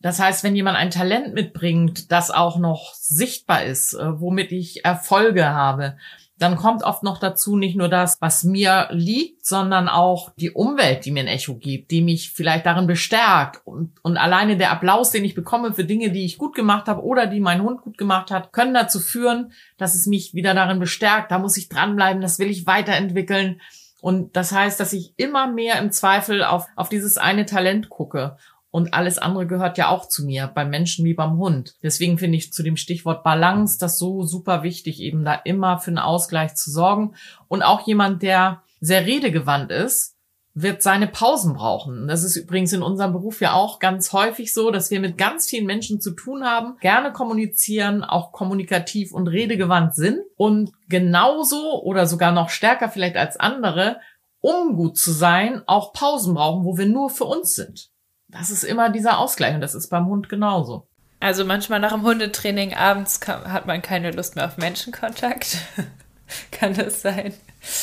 [0.00, 4.84] Das heißt, wenn jemand ein Talent mitbringt, das auch noch sichtbar ist, äh, womit ich
[4.84, 5.96] Erfolge habe,
[6.38, 11.04] dann kommt oft noch dazu nicht nur das, was mir liegt, sondern auch die Umwelt,
[11.04, 13.60] die mir ein Echo gibt, die mich vielleicht darin bestärkt.
[13.64, 17.04] Und, und alleine der Applaus, den ich bekomme für Dinge, die ich gut gemacht habe
[17.04, 20.80] oder die mein Hund gut gemacht hat, können dazu führen, dass es mich wieder darin
[20.80, 21.30] bestärkt.
[21.30, 23.60] Da muss ich dranbleiben, das will ich weiterentwickeln.
[24.00, 28.36] Und das heißt, dass ich immer mehr im Zweifel auf, auf dieses eine Talent gucke.
[28.72, 31.74] Und alles andere gehört ja auch zu mir, beim Menschen wie beim Hund.
[31.82, 35.90] Deswegen finde ich zu dem Stichwort Balance das so super wichtig, eben da immer für
[35.90, 37.14] einen Ausgleich zu sorgen.
[37.48, 40.16] Und auch jemand, der sehr redegewandt ist,
[40.54, 42.08] wird seine Pausen brauchen.
[42.08, 45.50] Das ist übrigens in unserem Beruf ja auch ganz häufig so, dass wir mit ganz
[45.50, 52.06] vielen Menschen zu tun haben, gerne kommunizieren, auch kommunikativ und redegewandt sind und genauso oder
[52.06, 54.00] sogar noch stärker vielleicht als andere,
[54.40, 57.91] um gut zu sein, auch Pausen brauchen, wo wir nur für uns sind
[58.32, 60.86] das ist immer dieser Ausgleich und das ist beim Hund genauso.
[61.20, 65.58] Also manchmal nach dem Hundetraining abends kann, hat man keine Lust mehr auf Menschenkontakt.
[66.50, 67.32] kann das sein?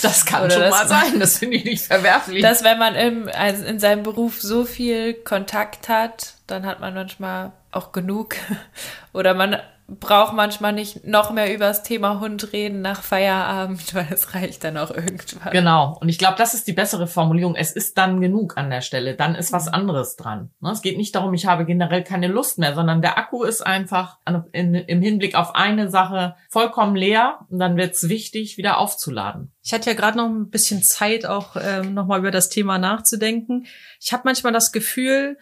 [0.02, 2.42] Das kann Oder schon mal sein, das finde ich nicht verwerflich.
[2.42, 6.94] Dass wenn man im, also in seinem Beruf so viel Kontakt hat, dann hat man
[6.94, 8.36] manchmal auch genug.
[9.14, 9.58] Oder man
[10.00, 14.64] braucht manchmal nicht noch mehr über das Thema Hund reden nach Feierabend, weil es reicht
[14.64, 15.52] dann auch irgendwann.
[15.52, 15.98] Genau.
[16.00, 17.56] Und ich glaube, das ist die bessere Formulierung.
[17.56, 19.16] Es ist dann genug an der Stelle.
[19.16, 19.74] Dann ist was mhm.
[19.74, 20.52] anderes dran.
[20.60, 23.66] Ne, es geht nicht darum, ich habe generell keine Lust mehr, sondern der Akku ist
[23.66, 24.18] einfach
[24.52, 29.52] in, im Hinblick auf eine Sache vollkommen leer und dann wird es wichtig, wieder aufzuladen.
[29.64, 33.68] Ich hatte ja gerade noch ein bisschen Zeit, auch ähm, nochmal über das Thema nachzudenken.
[34.00, 35.38] Ich habe manchmal das Gefühl,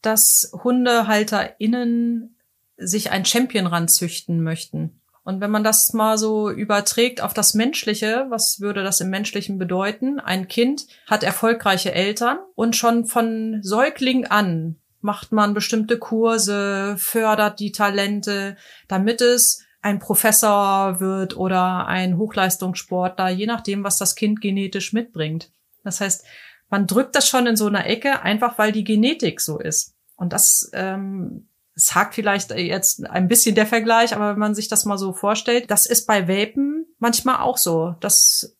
[0.00, 2.37] dass HundehalterInnen
[2.78, 5.00] sich ein Champion ranzüchten möchten.
[5.24, 9.58] Und wenn man das mal so überträgt auf das Menschliche, was würde das im Menschlichen
[9.58, 10.20] bedeuten?
[10.20, 17.60] Ein Kind hat erfolgreiche Eltern und schon von Säugling an macht man bestimmte Kurse, fördert
[17.60, 18.56] die Talente,
[18.88, 25.52] damit es ein Professor wird oder ein Hochleistungssportler, je nachdem, was das Kind genetisch mitbringt.
[25.84, 26.24] Das heißt,
[26.68, 29.94] man drückt das schon in so einer Ecke, einfach weil die Genetik so ist.
[30.16, 31.47] Und das ähm,
[31.78, 35.12] es hakt vielleicht jetzt ein bisschen der Vergleich, aber wenn man sich das mal so
[35.12, 38.56] vorstellt, das ist bei Welpen manchmal auch so, dass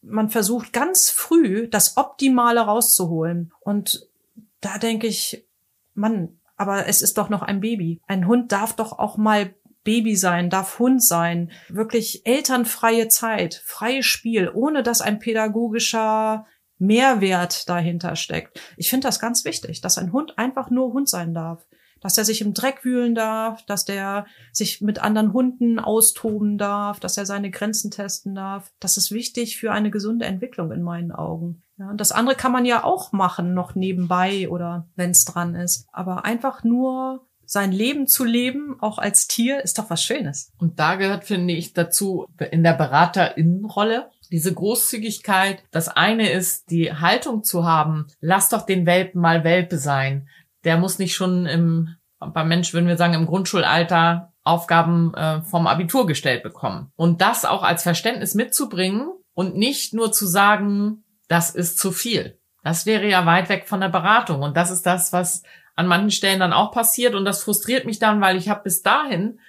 [0.00, 3.52] man versucht ganz früh das Optimale rauszuholen.
[3.58, 4.08] Und
[4.60, 5.44] da denke ich,
[5.94, 8.00] Mann, aber es ist doch noch ein Baby.
[8.06, 9.52] Ein Hund darf doch auch mal
[9.82, 11.50] Baby sein, darf Hund sein.
[11.68, 16.46] Wirklich elternfreie Zeit, freies Spiel, ohne dass ein pädagogischer
[16.78, 18.60] Mehrwert dahinter steckt.
[18.76, 21.66] Ich finde das ganz wichtig, dass ein Hund einfach nur Hund sein darf
[22.00, 27.00] dass er sich im Dreck wühlen darf, dass der sich mit anderen Hunden austoben darf,
[27.00, 28.72] dass er seine Grenzen testen darf.
[28.80, 31.62] Das ist wichtig für eine gesunde Entwicklung in meinen Augen.
[31.78, 35.54] Ja, und das andere kann man ja auch machen, noch nebenbei oder wenn es dran
[35.54, 35.86] ist.
[35.92, 40.52] Aber einfach nur sein Leben zu leben, auch als Tier, ist doch was Schönes.
[40.58, 45.62] Und da gehört, finde ich, dazu in der Beraterinnenrolle diese Großzügigkeit.
[45.72, 50.28] Das eine ist, die Haltung zu haben, lass doch den Welpen mal Welpe sein
[50.64, 55.66] der muss nicht schon im beim Mensch würden wir sagen, im Grundschulalter Aufgaben äh, vom
[55.66, 56.92] Abitur gestellt bekommen.
[56.96, 62.38] Und das auch als Verständnis mitzubringen und nicht nur zu sagen, das ist zu viel.
[62.62, 64.42] Das wäre ja weit weg von der Beratung.
[64.42, 65.42] Und das ist das, was
[65.76, 67.14] an manchen Stellen dann auch passiert.
[67.14, 69.40] Und das frustriert mich dann, weil ich habe bis dahin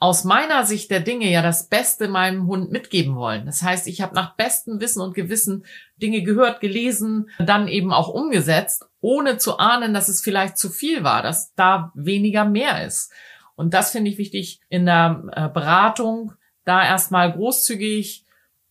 [0.00, 3.46] aus meiner Sicht der Dinge ja das Beste meinem Hund mitgeben wollen.
[3.46, 5.64] Das heißt, ich habe nach bestem Wissen und Gewissen
[5.96, 11.02] Dinge gehört, gelesen, dann eben auch umgesetzt, ohne zu ahnen, dass es vielleicht zu viel
[11.02, 13.12] war, dass da weniger mehr ist.
[13.56, 16.34] Und das finde ich wichtig in der äh, Beratung,
[16.64, 18.24] da erstmal großzügig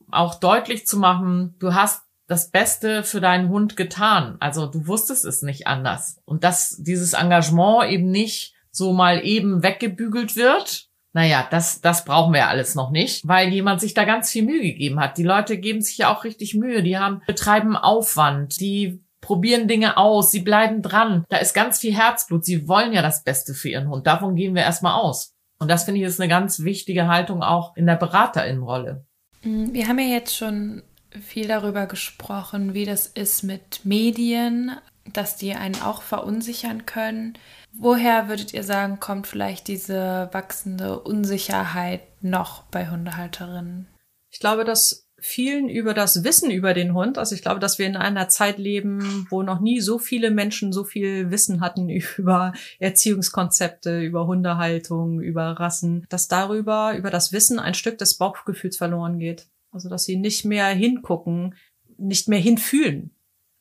[0.10, 4.38] auch deutlich zu machen, du hast das Beste für deinen Hund getan.
[4.40, 6.22] Also du wusstest es nicht anders.
[6.26, 10.87] Und dass dieses Engagement eben nicht so mal eben weggebügelt wird,
[11.18, 14.44] naja, das, das brauchen wir ja alles noch nicht, weil jemand sich da ganz viel
[14.44, 15.18] Mühe gegeben hat.
[15.18, 16.84] Die Leute geben sich ja auch richtig Mühe.
[16.84, 21.26] Die haben, betreiben Aufwand, die probieren Dinge aus, sie bleiben dran.
[21.30, 22.46] Da ist ganz viel Herzblut.
[22.46, 24.06] Sie wollen ja das Beste für ihren Hund.
[24.06, 25.34] Davon gehen wir erstmal aus.
[25.58, 29.04] Und das finde ich ist eine ganz wichtige Haltung auch in der Beraterinnenrolle.
[29.42, 30.84] Mm, wir haben ja jetzt schon
[31.20, 34.78] viel darüber gesprochen, wie das ist mit Medien,
[35.14, 37.38] dass die einen auch verunsichern können.
[37.74, 43.88] Woher würdet ihr sagen, kommt vielleicht diese wachsende Unsicherheit noch bei Hundehalterinnen?
[44.30, 47.18] Ich glaube, dass vielen über das Wissen über den Hund.
[47.18, 50.72] Also ich glaube, dass wir in einer Zeit leben, wo noch nie so viele Menschen
[50.72, 57.60] so viel Wissen hatten über Erziehungskonzepte, über Hundehaltung, über Rassen, dass darüber, über das Wissen
[57.60, 59.48] ein Stück des Bauchgefühls verloren geht.
[59.72, 61.56] Also dass sie nicht mehr hingucken,
[61.98, 63.12] nicht mehr hinfühlen.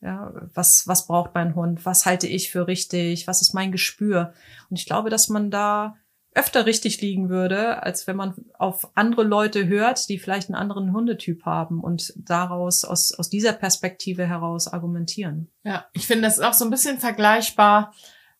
[0.06, 1.84] Ja, was, was braucht mein Hund?
[1.84, 3.26] Was halte ich für richtig?
[3.26, 4.34] Was ist mein Gespür?
[4.70, 5.96] Und ich glaube, dass man da
[6.32, 10.92] öfter richtig liegen würde, als wenn man auf andere Leute hört, die vielleicht einen anderen
[10.92, 15.50] Hundetyp haben und daraus aus, aus dieser Perspektive heraus argumentieren.
[15.64, 17.92] Ja, ich finde, das ist auch so ein bisschen vergleichbar,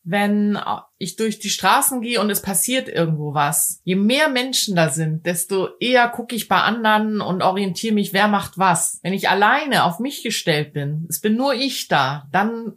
[0.09, 0.57] wenn
[0.99, 3.81] ich durch die Straßen gehe und es passiert irgendwo was.
[3.83, 8.29] Je mehr Menschen da sind, desto eher gucke ich bei anderen und orientiere mich, wer
[8.29, 9.01] macht was.
[9.03, 12.75] Wenn ich alleine auf mich gestellt bin, es bin nur ich da, dann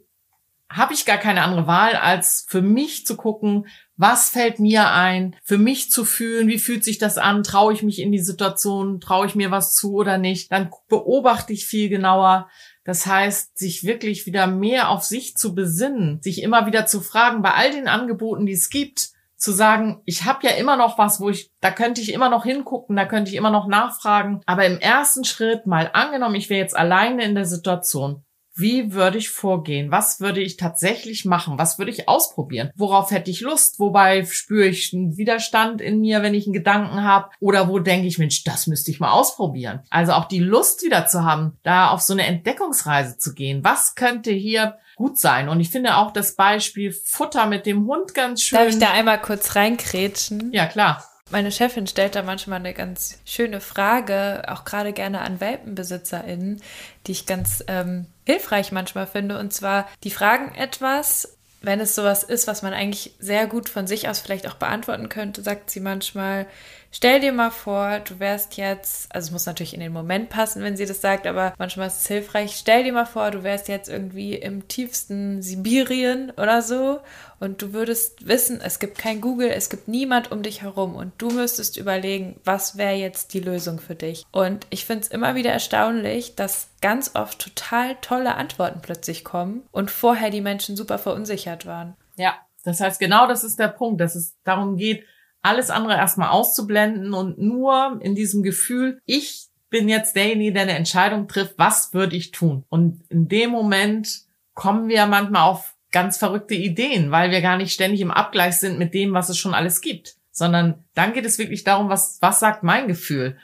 [0.72, 5.36] habe ich gar keine andere Wahl, als für mich zu gucken, was fällt mir ein,
[5.44, 9.02] für mich zu fühlen, wie fühlt sich das an, traue ich mich in die Situation,
[9.02, 10.52] traue ich mir was zu oder nicht.
[10.52, 12.50] Dann beobachte ich viel genauer.
[12.90, 17.44] Das heißt, sich wirklich wieder mehr auf sich zu besinnen, sich immer wieder zu fragen,
[17.44, 21.22] bei all den Angeboten, die es gibt, zu sagen, ich habe ja immer noch was,
[21.22, 24.42] wo ich, da könnte ich immer noch hingucken, da könnte ich immer noch nachfragen.
[24.48, 28.24] Aber im ersten Schritt mal angenommen, ich wäre jetzt alleine in der Situation
[28.60, 29.92] wie würde ich vorgehen?
[29.92, 31.58] Was würde ich tatsächlich machen?
[31.58, 32.72] Was würde ich ausprobieren?
[32.76, 33.80] Worauf hätte ich Lust?
[33.80, 37.30] Wobei spüre ich einen Widerstand in mir, wenn ich einen Gedanken habe?
[37.40, 39.82] Oder wo denke ich, Mensch, das müsste ich mal ausprobieren?
[39.90, 43.64] Also auch die Lust wieder zu haben, da auf so eine Entdeckungsreise zu gehen.
[43.64, 45.48] Was könnte hier gut sein.
[45.48, 48.60] Und ich finde auch das Beispiel Futter mit dem Hund ganz schön.
[48.60, 50.52] Darf ich da einmal kurz reinkrätschen?
[50.52, 51.06] Ja, klar.
[51.32, 56.62] Meine Chefin stellt da manchmal eine ganz schöne Frage, auch gerade gerne an WelpenbesitzerInnen,
[57.08, 59.40] die ich ganz ähm, hilfreich manchmal finde.
[59.40, 63.88] Und zwar, die fragen etwas, wenn es sowas ist, was man eigentlich sehr gut von
[63.88, 66.46] sich aus vielleicht auch beantworten könnte, sagt sie manchmal,
[66.92, 70.64] Stell dir mal vor, du wärst jetzt, also es muss natürlich in den Moment passen,
[70.64, 72.56] wenn sie das sagt, aber manchmal ist es hilfreich.
[72.58, 77.00] Stell dir mal vor, du wärst jetzt irgendwie im tiefsten Sibirien oder so
[77.40, 81.14] und du würdest wissen, es gibt kein Google, es gibt niemand um dich herum und
[81.18, 84.26] du müsstest überlegen, was wäre jetzt die Lösung für dich.
[84.32, 89.64] Und ich finde es immer wieder erstaunlich, dass ganz oft total tolle Antworten plötzlich kommen
[89.72, 91.96] und vorher die Menschen super verunsichert waren.
[92.18, 95.06] Ja, das heißt, genau das ist der Punkt, dass es darum geht,
[95.42, 100.76] alles andere erstmal auszublenden und nur in diesem Gefühl, ich bin jetzt derjenige, der eine
[100.76, 102.66] Entscheidung trifft, was würde ich tun?
[102.70, 104.24] Und in dem Moment
[104.54, 108.78] kommen wir manchmal auf ganz verrückte Ideen, weil wir gar nicht ständig im Abgleich sind
[108.78, 112.40] mit dem, was es schon alles gibt, sondern dann geht es wirklich darum, was, was
[112.40, 113.38] sagt mein Gefühl?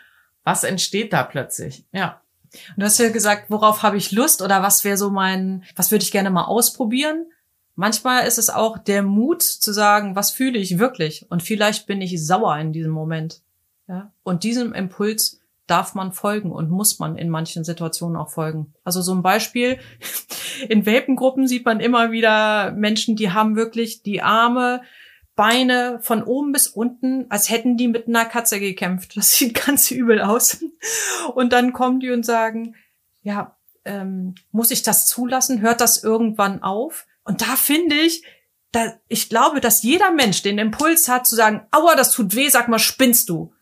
[0.43, 1.85] Was entsteht da plötzlich?
[1.91, 2.21] Ja.
[2.69, 5.91] Und du hast ja gesagt, worauf habe ich Lust oder was wäre so mein, was
[5.91, 7.25] würde ich gerne mal ausprobieren?
[7.75, 11.25] Manchmal ist es auch der Mut zu sagen, was fühle ich wirklich?
[11.29, 13.41] Und vielleicht bin ich sauer in diesem Moment.
[13.87, 14.13] Ja?
[14.23, 18.73] Und diesem Impuls darf man folgen und muss man in manchen Situationen auch folgen.
[18.83, 19.79] Also so ein Beispiel,
[20.69, 24.81] in Welpengruppen sieht man immer wieder Menschen, die haben wirklich die Arme,
[25.35, 29.17] Beine von oben bis unten, als hätten die mit einer Katze gekämpft.
[29.17, 30.63] Das sieht ganz übel aus.
[31.33, 32.75] Und dann kommen die und sagen,
[33.21, 35.61] ja, ähm, muss ich das zulassen?
[35.61, 37.05] Hört das irgendwann auf?
[37.23, 38.23] Und da finde ich,
[38.71, 42.49] da, ich glaube, dass jeder Mensch den Impuls hat zu sagen, aua, das tut weh,
[42.49, 43.53] sag mal, spinnst du?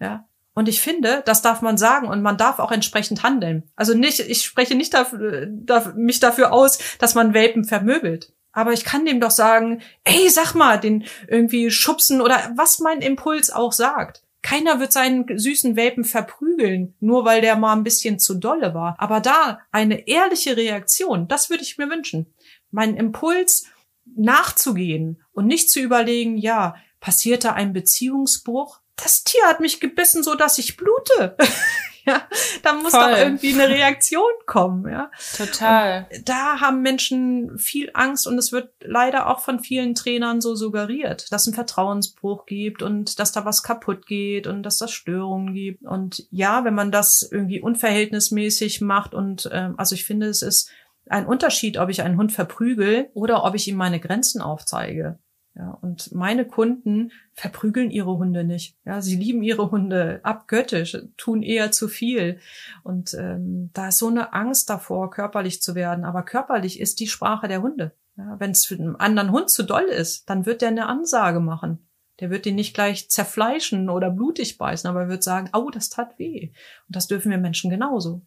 [0.00, 0.28] Ja.
[0.54, 3.64] Und ich finde, das darf man sagen und man darf auch entsprechend handeln.
[3.74, 5.48] Also nicht, ich spreche nicht dafür,
[5.96, 8.32] mich dafür aus, dass man Welpen vermöbelt.
[8.52, 13.00] Aber ich kann dem doch sagen, ey, sag mal, den irgendwie schubsen oder was mein
[13.00, 14.22] Impuls auch sagt.
[14.42, 18.94] Keiner wird seinen süßen Welpen verprügeln, nur weil der mal ein bisschen zu dolle war.
[18.98, 22.32] Aber da eine ehrliche Reaktion, das würde ich mir wünschen.
[22.70, 23.66] Mein Impuls
[24.14, 28.80] nachzugehen und nicht zu überlegen, ja, passierte ein Beziehungsbruch?
[28.96, 31.36] Das Tier hat mich gebissen, so dass ich blute.
[32.06, 32.22] ja,
[32.62, 33.10] da muss Voll.
[33.10, 35.10] doch irgendwie eine Reaktion kommen, ja.
[35.36, 36.06] Total.
[36.14, 40.54] Und da haben Menschen viel Angst und es wird leider auch von vielen Trainern so
[40.54, 45.54] suggeriert, dass ein Vertrauensbruch gibt und dass da was kaputt geht und dass das Störungen
[45.54, 45.82] gibt.
[45.82, 50.70] Und ja, wenn man das irgendwie unverhältnismäßig macht und äh, also ich finde, es ist
[51.08, 55.18] ein Unterschied, ob ich einen Hund verprügel oder ob ich ihm meine Grenzen aufzeige.
[55.56, 58.76] Ja, und meine Kunden verprügeln ihre Hunde nicht.
[58.84, 62.40] Ja, sie lieben ihre Hunde abgöttisch, tun eher zu viel.
[62.82, 66.04] Und ähm, da ist so eine Angst davor, körperlich zu werden.
[66.04, 67.92] Aber körperlich ist die Sprache der Hunde.
[68.16, 71.38] Ja, Wenn es für einen anderen Hund zu doll ist, dann wird der eine Ansage
[71.38, 71.86] machen.
[72.20, 75.88] Der wird den nicht gleich zerfleischen oder blutig beißen, aber er wird sagen, oh, das
[75.88, 76.50] tat weh.
[76.88, 78.22] Und das dürfen wir Menschen genauso.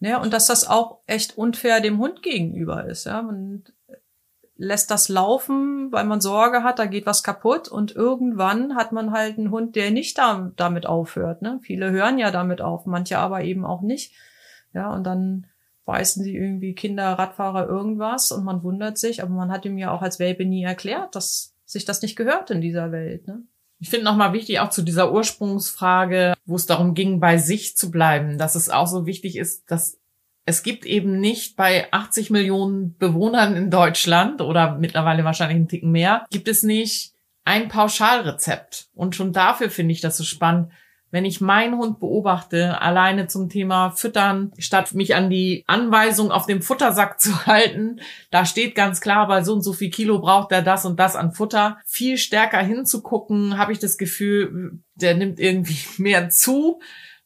[0.00, 3.04] Ja, und dass das auch echt unfair dem Hund gegenüber ist.
[3.04, 3.74] Ja, und
[4.60, 9.10] lässt das laufen, weil man Sorge hat, da geht was kaputt und irgendwann hat man
[9.10, 11.40] halt einen Hund, der nicht da, damit aufhört.
[11.40, 11.60] Ne?
[11.62, 14.12] Viele hören ja damit auf, manche aber eben auch nicht.
[14.74, 15.46] Ja, und dann
[15.86, 19.92] beißen sie irgendwie Kinder, Radfahrer, irgendwas und man wundert sich, aber man hat ihm ja
[19.92, 23.26] auch als Welpe nie erklärt, dass sich das nicht gehört in dieser Welt.
[23.26, 23.42] Ne?
[23.78, 27.90] Ich finde nochmal wichtig, auch zu dieser Ursprungsfrage, wo es darum ging, bei sich zu
[27.90, 29.99] bleiben, dass es auch so wichtig ist, dass
[30.46, 35.92] es gibt eben nicht bei 80 Millionen Bewohnern in Deutschland oder mittlerweile wahrscheinlich einen Ticken
[35.92, 37.12] mehr, gibt es nicht
[37.44, 38.88] ein Pauschalrezept.
[38.94, 40.70] Und schon dafür finde ich das so spannend.
[41.12, 46.46] Wenn ich meinen Hund beobachte, alleine zum Thema Füttern, statt mich an die Anweisung auf
[46.46, 50.52] dem Futtersack zu halten, da steht ganz klar, bei so und so viel Kilo braucht
[50.52, 55.40] er das und das an Futter, viel stärker hinzugucken, habe ich das Gefühl, der nimmt
[55.40, 56.80] irgendwie mehr zu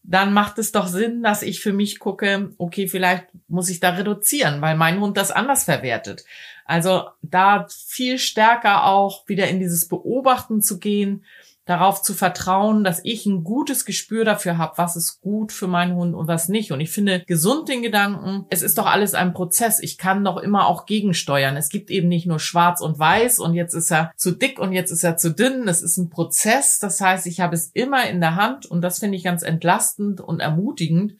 [0.06, 3.90] dann macht es doch Sinn, dass ich für mich gucke, okay, vielleicht muss ich da
[3.90, 6.24] reduzieren, weil mein Hund das anders verwertet.
[6.66, 11.24] Also da viel stärker auch wieder in dieses Beobachten zu gehen,
[11.64, 15.94] darauf zu vertrauen, dass ich ein gutes Gespür dafür habe, was ist gut für meinen
[15.94, 16.72] Hund und was nicht.
[16.72, 19.80] Und ich finde gesund den Gedanken, es ist doch alles ein Prozess.
[19.80, 21.56] Ich kann doch immer auch gegensteuern.
[21.56, 24.72] Es gibt eben nicht nur schwarz und weiß und jetzt ist er zu dick und
[24.72, 25.66] jetzt ist er zu dünn.
[25.66, 26.78] Es ist ein Prozess.
[26.80, 30.20] Das heißt, ich habe es immer in der Hand und das finde ich ganz entlastend
[30.20, 31.14] und ermutigend.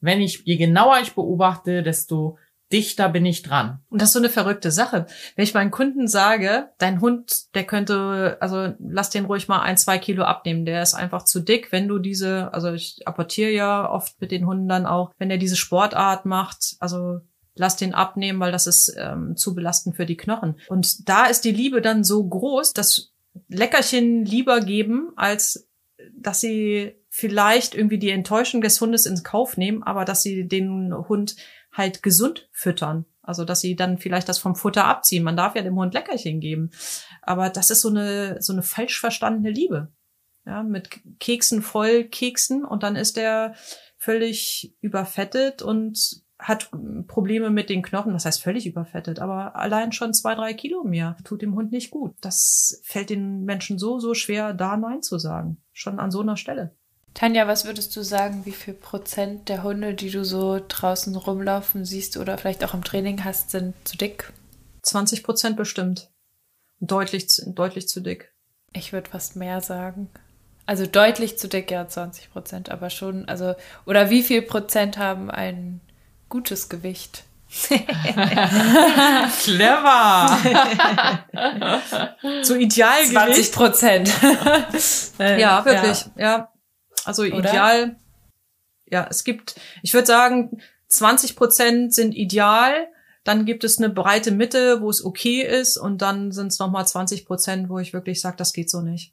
[0.00, 2.38] Wenn ich, je genauer ich beobachte, desto
[2.72, 3.80] dichter bin ich dran.
[3.90, 5.06] Und das ist so eine verrückte Sache.
[5.36, 9.76] Wenn ich meinen Kunden sage, dein Hund, der könnte, also lass den ruhig mal ein,
[9.76, 13.88] zwei Kilo abnehmen, der ist einfach zu dick, wenn du diese, also ich apportiere ja
[13.90, 17.20] oft mit den Hunden dann auch, wenn er diese Sportart macht, also
[17.54, 20.56] lass den abnehmen, weil das ist ähm, zu belastend für die Knochen.
[20.68, 23.12] Und da ist die Liebe dann so groß, dass
[23.48, 25.68] Leckerchen lieber geben, als
[26.14, 30.94] dass sie vielleicht irgendwie die Enttäuschung des Hundes ins Kauf nehmen, aber dass sie den
[31.08, 31.36] Hund
[31.72, 33.06] halt gesund füttern.
[33.22, 35.22] Also, dass sie dann vielleicht das vom Futter abziehen.
[35.22, 36.70] Man darf ja dem Hund Leckerchen geben.
[37.22, 39.92] Aber das ist so eine, so eine falsch verstandene Liebe.
[40.44, 43.54] Ja, mit Keksen voll Keksen und dann ist er
[43.96, 46.72] völlig überfettet und hat
[47.06, 48.12] Probleme mit den Knochen.
[48.12, 51.92] Das heißt völlig überfettet, aber allein schon zwei, drei Kilo mehr tut dem Hund nicht
[51.92, 52.16] gut.
[52.20, 55.62] Das fällt den Menschen so, so schwer, da Nein zu sagen.
[55.72, 56.74] Schon an so einer Stelle.
[57.14, 61.84] Tanja, was würdest du sagen, wie viel Prozent der Hunde, die du so draußen rumlaufen
[61.84, 64.32] siehst oder vielleicht auch im Training hast, sind zu dick?
[64.82, 66.08] 20 Prozent bestimmt.
[66.80, 68.32] Deutlich, deutlich zu dick.
[68.72, 70.08] Ich würde fast mehr sagen.
[70.64, 73.54] Also deutlich zu dick, ja, 20 Prozent, aber schon, also,
[73.84, 75.80] oder wie viel Prozent haben ein
[76.28, 77.24] gutes Gewicht?
[79.42, 80.38] Clever.
[82.42, 83.52] so Idealgewicht.
[83.52, 84.10] 20 Prozent.
[85.18, 86.06] ja, wirklich.
[86.16, 86.22] Ja.
[86.22, 86.51] ja.
[87.04, 87.38] Also Oder?
[87.38, 87.96] ideal,
[88.86, 92.88] ja, es gibt, ich würde sagen, 20 Prozent sind ideal,
[93.24, 96.86] dann gibt es eine breite Mitte, wo es okay ist und dann sind es nochmal
[96.86, 99.12] 20 Prozent, wo ich wirklich sage, das geht so nicht.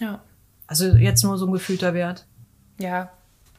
[0.00, 0.22] Ja.
[0.66, 2.26] Also jetzt nur so ein gefühlter Wert.
[2.78, 3.10] Ja.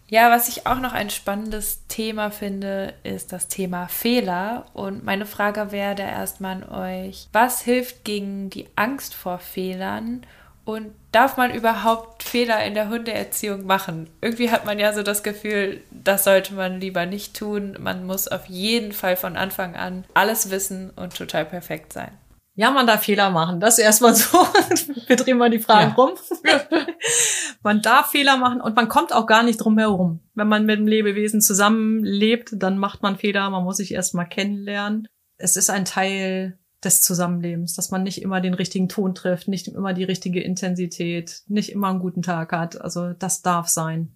[0.07, 4.65] Ja, was ich auch noch ein spannendes Thema finde, ist das Thema Fehler.
[4.73, 10.25] Und meine Frage wäre da erstmal an euch, was hilft gegen die Angst vor Fehlern
[10.73, 14.09] und darf man überhaupt Fehler in der Hundeerziehung machen?
[14.21, 17.77] Irgendwie hat man ja so das Gefühl, das sollte man lieber nicht tun.
[17.79, 22.11] Man muss auf jeden Fall von Anfang an alles wissen und total perfekt sein.
[22.55, 23.59] Ja, man darf Fehler machen.
[23.59, 24.37] Das ist erstmal so.
[25.07, 25.93] Wir drehen mal die Frage ja.
[25.93, 26.11] rum.
[27.63, 30.19] man darf Fehler machen und man kommt auch gar nicht drum herum.
[30.35, 33.49] Wenn man mit dem Lebewesen zusammenlebt, dann macht man Fehler.
[33.49, 35.07] Man muss sich erstmal kennenlernen.
[35.37, 39.67] Es ist ein Teil des Zusammenlebens, dass man nicht immer den richtigen Ton trifft, nicht
[39.67, 42.81] immer die richtige Intensität, nicht immer einen guten Tag hat.
[42.81, 44.13] Also das darf sein.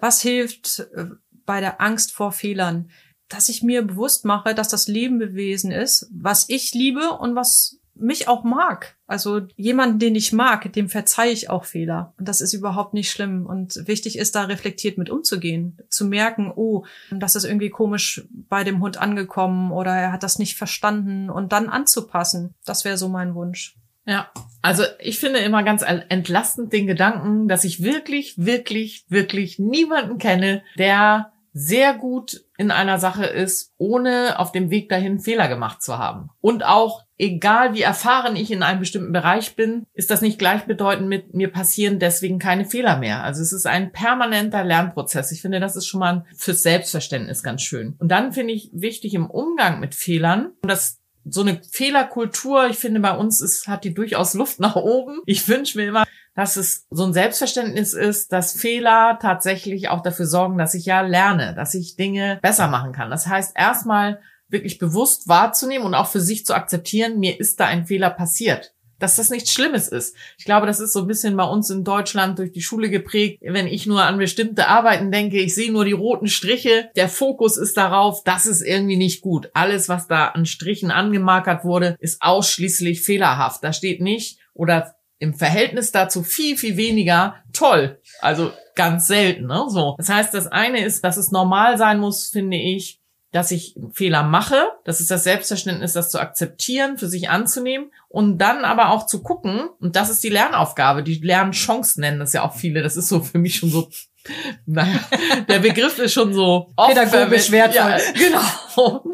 [0.00, 1.06] Was hilft äh,
[1.46, 2.90] bei der Angst vor Fehlern?
[3.28, 8.28] Dass ich mir bewusst mache, dass das Lebewesen ist, was ich liebe und was mich
[8.28, 8.96] auch mag.
[9.06, 12.14] Also jemanden, den ich mag, dem verzeihe ich auch Fehler.
[12.18, 13.46] Und das ist überhaupt nicht schlimm.
[13.46, 15.78] Und wichtig ist, da reflektiert mit umzugehen.
[15.88, 20.38] Zu merken, oh, das ist irgendwie komisch bei dem Hund angekommen oder er hat das
[20.38, 22.54] nicht verstanden und dann anzupassen.
[22.64, 23.76] Das wäre so mein Wunsch.
[24.06, 24.30] Ja,
[24.62, 30.62] also ich finde immer ganz entlastend den Gedanken, dass ich wirklich, wirklich, wirklich niemanden kenne,
[30.78, 35.98] der sehr gut in einer Sache ist, ohne auf dem Weg dahin Fehler gemacht zu
[35.98, 36.30] haben.
[36.40, 41.08] Und auch, egal wie erfahren ich in einem bestimmten Bereich bin, ist das nicht gleichbedeutend
[41.08, 43.22] mit mir passieren deswegen keine Fehler mehr.
[43.22, 45.30] Also es ist ein permanenter Lernprozess.
[45.30, 47.94] Ich finde, das ist schon mal fürs Selbstverständnis ganz schön.
[47.98, 52.78] Und dann finde ich wichtig im Umgang mit Fehlern, und das so eine Fehlerkultur, ich
[52.78, 55.20] finde, bei uns ist, hat die durchaus Luft nach oben.
[55.26, 56.04] Ich wünsche mir immer,
[56.34, 61.02] dass es so ein Selbstverständnis ist, dass Fehler tatsächlich auch dafür sorgen, dass ich ja
[61.02, 63.10] lerne, dass ich Dinge besser machen kann.
[63.10, 67.66] Das heißt, erstmal wirklich bewusst wahrzunehmen und auch für sich zu akzeptieren, mir ist da
[67.66, 68.74] ein Fehler passiert.
[68.98, 70.14] Dass das nichts Schlimmes ist.
[70.36, 73.38] Ich glaube, das ist so ein bisschen bei uns in Deutschland durch die Schule geprägt.
[73.40, 76.90] Wenn ich nur an bestimmte Arbeiten denke, ich sehe nur die roten Striche.
[76.96, 79.50] Der Fokus ist darauf, das ist irgendwie nicht gut.
[79.54, 83.64] Alles, was da an Strichen angemarkert wurde, ist ausschließlich fehlerhaft.
[83.64, 88.00] Da steht nicht oder im Verhältnis dazu viel, viel weniger toll.
[88.20, 89.64] Also ganz selten, ne?
[89.68, 89.94] So.
[89.98, 92.99] Das heißt, das eine ist, dass es normal sein muss, finde ich,
[93.32, 94.56] dass ich Fehler mache.
[94.84, 99.22] Das ist das Selbstverständnis, das zu akzeptieren, für sich anzunehmen und dann aber auch zu
[99.22, 99.68] gucken.
[99.80, 101.02] Und das ist die Lernaufgabe.
[101.02, 102.82] Die Lernchance nennen das ja auch viele.
[102.82, 103.88] Das ist so für mich schon so
[104.66, 105.00] naja,
[105.48, 107.90] der Begriff ist schon so pädagogisch wertvoll.
[107.90, 109.04] Ja, genau.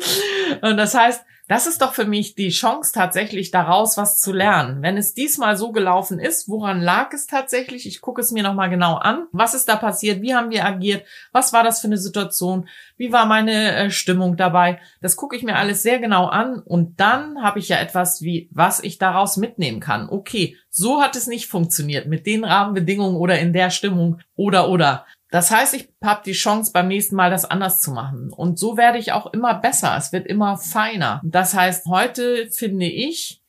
[0.63, 4.83] Und das heißt, das ist doch für mich die Chance tatsächlich daraus was zu lernen.
[4.83, 7.87] Wenn es diesmal so gelaufen ist, woran lag es tatsächlich?
[7.87, 9.29] Ich gucke es mir nochmal genau an.
[9.31, 10.23] Was ist da passiert?
[10.23, 11.07] Wie haben wir agiert?
[11.31, 12.69] Was war das für eine Situation?
[12.97, 14.81] Wie war meine äh, Stimmung dabei?
[15.01, 18.49] Das gucke ich mir alles sehr genau an und dann habe ich ja etwas wie,
[18.51, 20.09] was ich daraus mitnehmen kann.
[20.09, 25.07] Okay, so hat es nicht funktioniert mit den Rahmenbedingungen oder in der Stimmung oder oder.
[25.31, 28.33] Das heißt, ich habe die Chance, beim nächsten Mal das anders zu machen.
[28.33, 29.97] Und so werde ich auch immer besser.
[29.97, 31.21] Es wird immer feiner.
[31.25, 33.43] Das heißt, heute finde ich,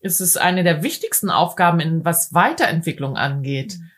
[0.00, 3.90] ist es eine der wichtigsten Aufgaben, in was Weiterentwicklung angeht, mhm.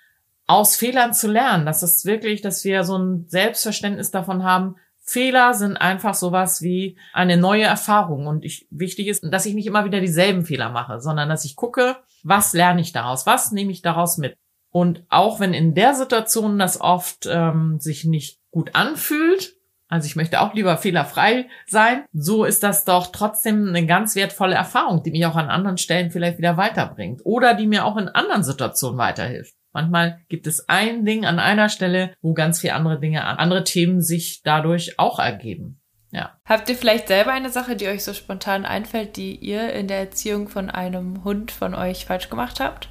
[0.47, 1.67] aus Fehlern zu lernen.
[1.67, 4.77] Das ist wirklich, dass wir so ein Selbstverständnis davon haben,
[5.09, 8.27] Fehler sind einfach sowas wie eine neue Erfahrung.
[8.27, 11.57] Und ich, wichtig ist, dass ich nicht immer wieder dieselben Fehler mache, sondern dass ich
[11.57, 13.25] gucke, was lerne ich daraus?
[13.25, 14.37] Was nehme ich daraus mit?
[14.71, 19.55] Und auch wenn in der Situation das oft ähm, sich nicht gut anfühlt,
[19.89, 24.55] also ich möchte auch lieber fehlerfrei sein, so ist das doch trotzdem eine ganz wertvolle
[24.55, 28.09] Erfahrung, die mich auch an anderen Stellen vielleicht wieder weiterbringt oder die mir auch in
[28.09, 29.55] anderen Situationen weiterhilft.
[29.73, 34.03] Manchmal gibt es ein Ding an einer Stelle, wo ganz viele andere Dinge, andere Themen
[34.03, 35.81] sich dadurch auch ergeben.
[36.11, 36.39] Ja.
[36.45, 39.99] Habt ihr vielleicht selber eine Sache, die euch so spontan einfällt, die ihr in der
[39.99, 42.89] Erziehung von einem Hund von euch falsch gemacht habt?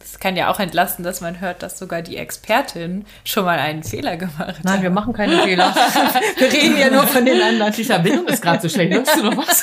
[0.00, 3.84] Das kann ja auch entlasten, dass man hört, dass sogar die Expertin schon mal einen
[3.84, 4.64] Fehler gemacht hat.
[4.64, 5.74] Nein, wir machen keine Fehler.
[6.38, 7.72] wir reden ja nur von den anderen.
[7.72, 8.94] Die Verbindung ist gerade so schlecht.
[8.94, 9.62] Hörst du noch was?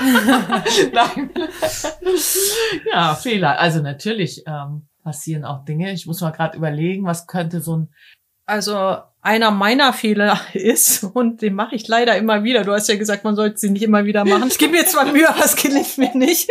[0.92, 1.30] Nein.
[2.92, 3.58] Ja, Fehler.
[3.58, 5.90] Also natürlich ähm, passieren auch Dinge.
[5.92, 7.88] Ich muss mal gerade überlegen, was könnte so ein
[8.48, 12.96] also einer meiner Fehler ist, und den mache ich leider immer wieder, du hast ja
[12.96, 14.48] gesagt, man sollte sie nicht immer wieder machen.
[14.48, 16.48] Ich gebe mir zwar Mühe, aber es gelingt mir nicht,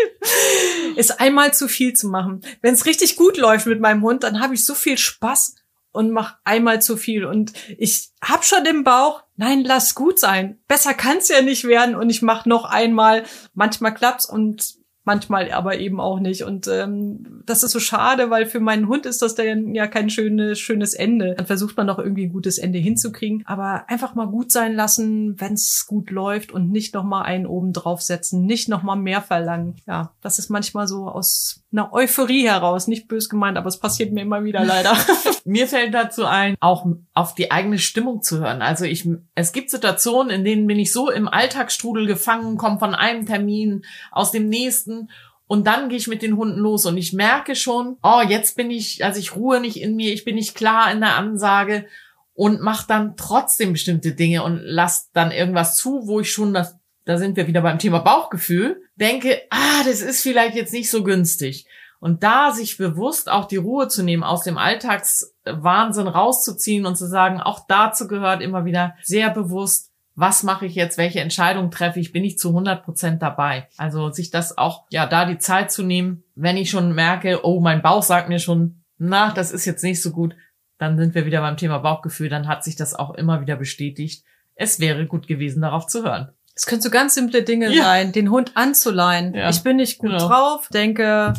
[0.98, 2.42] ist einmal zu viel zu machen.
[2.62, 5.56] Wenn es richtig gut läuft mit meinem Hund, dann habe ich so viel Spaß
[5.92, 7.26] und mache einmal zu viel.
[7.26, 10.60] Und ich hab schon im Bauch, nein, lass gut sein.
[10.68, 11.96] Besser kann's ja nicht werden.
[11.96, 13.24] Und ich mache noch einmal.
[13.54, 14.76] Manchmal klappt's und
[15.08, 16.44] manchmal aber eben auch nicht.
[16.44, 20.12] Und ähm, das ist so schade, weil für meinen Hund ist das dann ja kein
[20.12, 21.34] schönes, schönes Ende.
[21.36, 23.44] Dann versucht man noch irgendwie ein gutes Ende hinzukriegen.
[23.48, 27.48] Aber einfach mal gut sein lassen, wenn es gut läuft und nicht noch mal einen
[27.48, 29.76] oben draufsetzen, nicht noch mal mehr verlangen.
[29.88, 34.12] Ja, das ist manchmal so aus einer Euphorie heraus, nicht bös gemeint, aber es passiert
[34.12, 34.98] mir immer wieder leider.
[35.46, 38.62] mir fällt dazu ein, auch auf die eigene Stimmung zu hören.
[38.62, 42.96] Also ich, es gibt Situationen, in denen bin ich so im Alltagsstrudel gefangen, komme von
[42.96, 45.10] einem Termin aus dem nächsten
[45.48, 48.70] und dann gehe ich mit den Hunden los und ich merke schon, oh, jetzt bin
[48.70, 51.86] ich, also ich ruhe nicht in mir, ich bin nicht klar in der Ansage
[52.34, 56.77] und mache dann trotzdem bestimmte Dinge und lass dann irgendwas zu, wo ich schon das,
[57.08, 61.04] da sind wir wieder beim Thema Bauchgefühl, denke, ah, das ist vielleicht jetzt nicht so
[61.04, 61.66] günstig.
[62.00, 67.08] Und da sich bewusst auch die Ruhe zu nehmen, aus dem Alltagswahnsinn rauszuziehen und zu
[67.08, 72.00] sagen, auch dazu gehört immer wieder sehr bewusst, was mache ich jetzt, welche Entscheidung treffe
[72.00, 73.70] ich, bin ich zu 100 Prozent dabei.
[73.78, 77.62] Also sich das auch, ja, da die Zeit zu nehmen, wenn ich schon merke, oh,
[77.62, 80.36] mein Bauch sagt mir schon, na, das ist jetzt nicht so gut,
[80.78, 84.26] dann sind wir wieder beim Thema Bauchgefühl, dann hat sich das auch immer wieder bestätigt.
[84.56, 86.32] Es wäre gut gewesen, darauf zu hören.
[86.58, 87.84] Es können so ganz simple Dinge ja.
[87.84, 89.36] sein, den Hund anzuleihen.
[89.36, 89.50] Ja.
[89.50, 90.28] Ich bin nicht gut genau.
[90.28, 91.34] drauf, denke,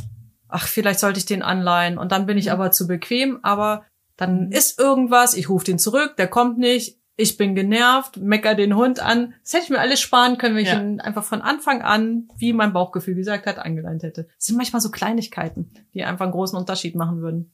[0.46, 2.52] ach, vielleicht sollte ich den anleihen und dann bin ich mhm.
[2.52, 3.84] aber zu bequem, aber
[4.16, 8.76] dann ist irgendwas, ich rufe den zurück, der kommt nicht, ich bin genervt, mecker den
[8.76, 9.34] Hund an.
[9.42, 10.80] Das hätte ich mir alles sparen können, wenn ich ja.
[10.80, 14.28] ihn einfach von Anfang an, wie mein Bauchgefühl gesagt hat, angeleint hätte.
[14.36, 17.52] Das sind manchmal so Kleinigkeiten, die einfach einen großen Unterschied machen würden.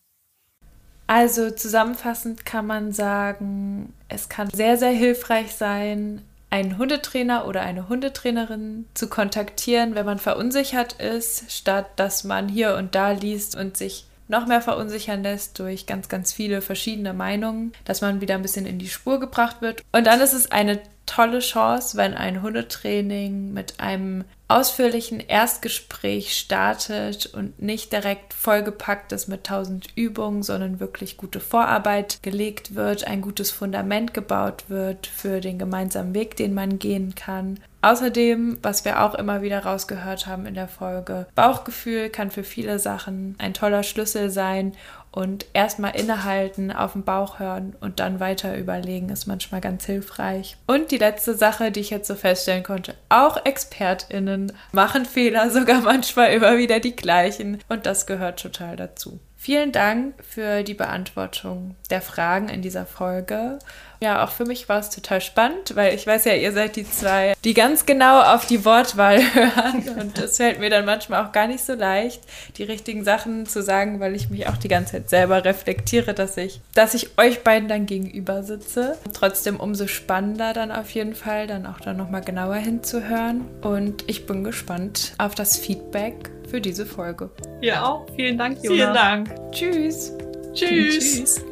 [1.06, 6.20] Also zusammenfassend kann man sagen, es kann sehr, sehr hilfreich sein,
[6.54, 12.76] einen Hundetrainer oder eine Hundetrainerin zu kontaktieren, wenn man verunsichert ist, statt dass man hier
[12.76, 17.72] und da liest und sich noch mehr verunsichern lässt durch ganz, ganz viele verschiedene Meinungen,
[17.84, 19.82] dass man wieder ein bisschen in die Spur gebracht wird.
[19.90, 24.24] Und dann ist es eine tolle Chance, wenn ein Hundetraining mit einem
[24.54, 32.22] ausführlichen Erstgespräch startet und nicht direkt vollgepackt ist mit tausend Übungen, sondern wirklich gute Vorarbeit
[32.22, 37.58] gelegt wird, ein gutes Fundament gebaut wird für den gemeinsamen Weg, den man gehen kann.
[37.82, 42.78] Außerdem, was wir auch immer wieder rausgehört haben in der Folge, Bauchgefühl kann für viele
[42.78, 44.72] Sachen ein toller Schlüssel sein
[45.14, 50.56] und erstmal innehalten, auf den Bauch hören und dann weiter überlegen, ist manchmal ganz hilfreich.
[50.66, 55.82] Und die letzte Sache, die ich jetzt so feststellen konnte, auch ExpertInnen machen Fehler, sogar
[55.82, 57.60] manchmal immer wieder die gleichen.
[57.68, 59.20] Und das gehört total dazu.
[59.44, 63.58] Vielen Dank für die Beantwortung der Fragen in dieser Folge.
[64.00, 66.90] Ja, auch für mich war es total spannend, weil ich weiß ja, ihr seid die
[66.90, 69.86] zwei, die ganz genau auf die Wortwahl hören.
[70.00, 72.22] Und es fällt mir dann manchmal auch gar nicht so leicht,
[72.56, 76.38] die richtigen Sachen zu sagen, weil ich mich auch die ganze Zeit selber reflektiere, dass
[76.38, 78.96] ich, dass ich euch beiden dann gegenüber sitze.
[79.12, 83.42] Trotzdem umso spannender dann auf jeden Fall, dann auch da nochmal genauer hinzuhören.
[83.60, 87.30] Und ich bin gespannt auf das Feedback für diese Folge.
[87.60, 88.06] Ja, auch.
[88.16, 88.76] Vielen Dank, Jona.
[88.76, 89.52] Vielen Dank.
[89.52, 90.12] Tschüss.
[90.52, 90.98] Tschüss.
[90.98, 91.44] Tschüss.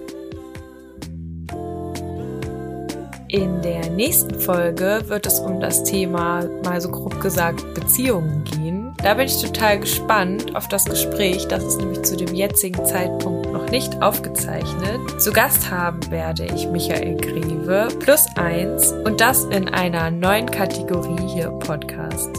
[3.29, 8.93] In der nächsten Folge wird es um das Thema, mal so grob gesagt, Beziehungen gehen.
[9.03, 11.49] Da bin ich total gespannt auf das Gespräch.
[11.49, 15.01] Das ist nämlich zu dem jetzigen Zeitpunkt noch nicht aufgezeichnet.
[15.19, 21.27] Zu Gast haben werde ich Michael Greve plus eins und das in einer neuen Kategorie
[21.33, 22.31] hier im Podcast.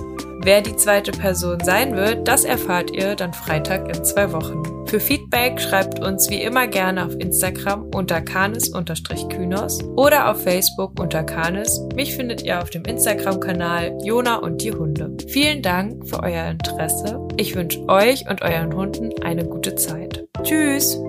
[0.44, 4.62] Wer die zweite Person sein wird, das erfahrt ihr dann Freitag in zwei Wochen.
[4.88, 11.24] Für Feedback schreibt uns wie immer gerne auf Instagram unter kanis-kynos oder auf Facebook unter
[11.24, 11.80] kanis.
[11.96, 15.16] Mich findet ihr auf dem Instagram-Kanal Jona und die Hunde.
[15.30, 17.26] Vielen Dank für euer Interesse.
[17.38, 20.28] Ich wünsche euch und euren Hunden eine gute Zeit.
[20.44, 21.00] Tschüss!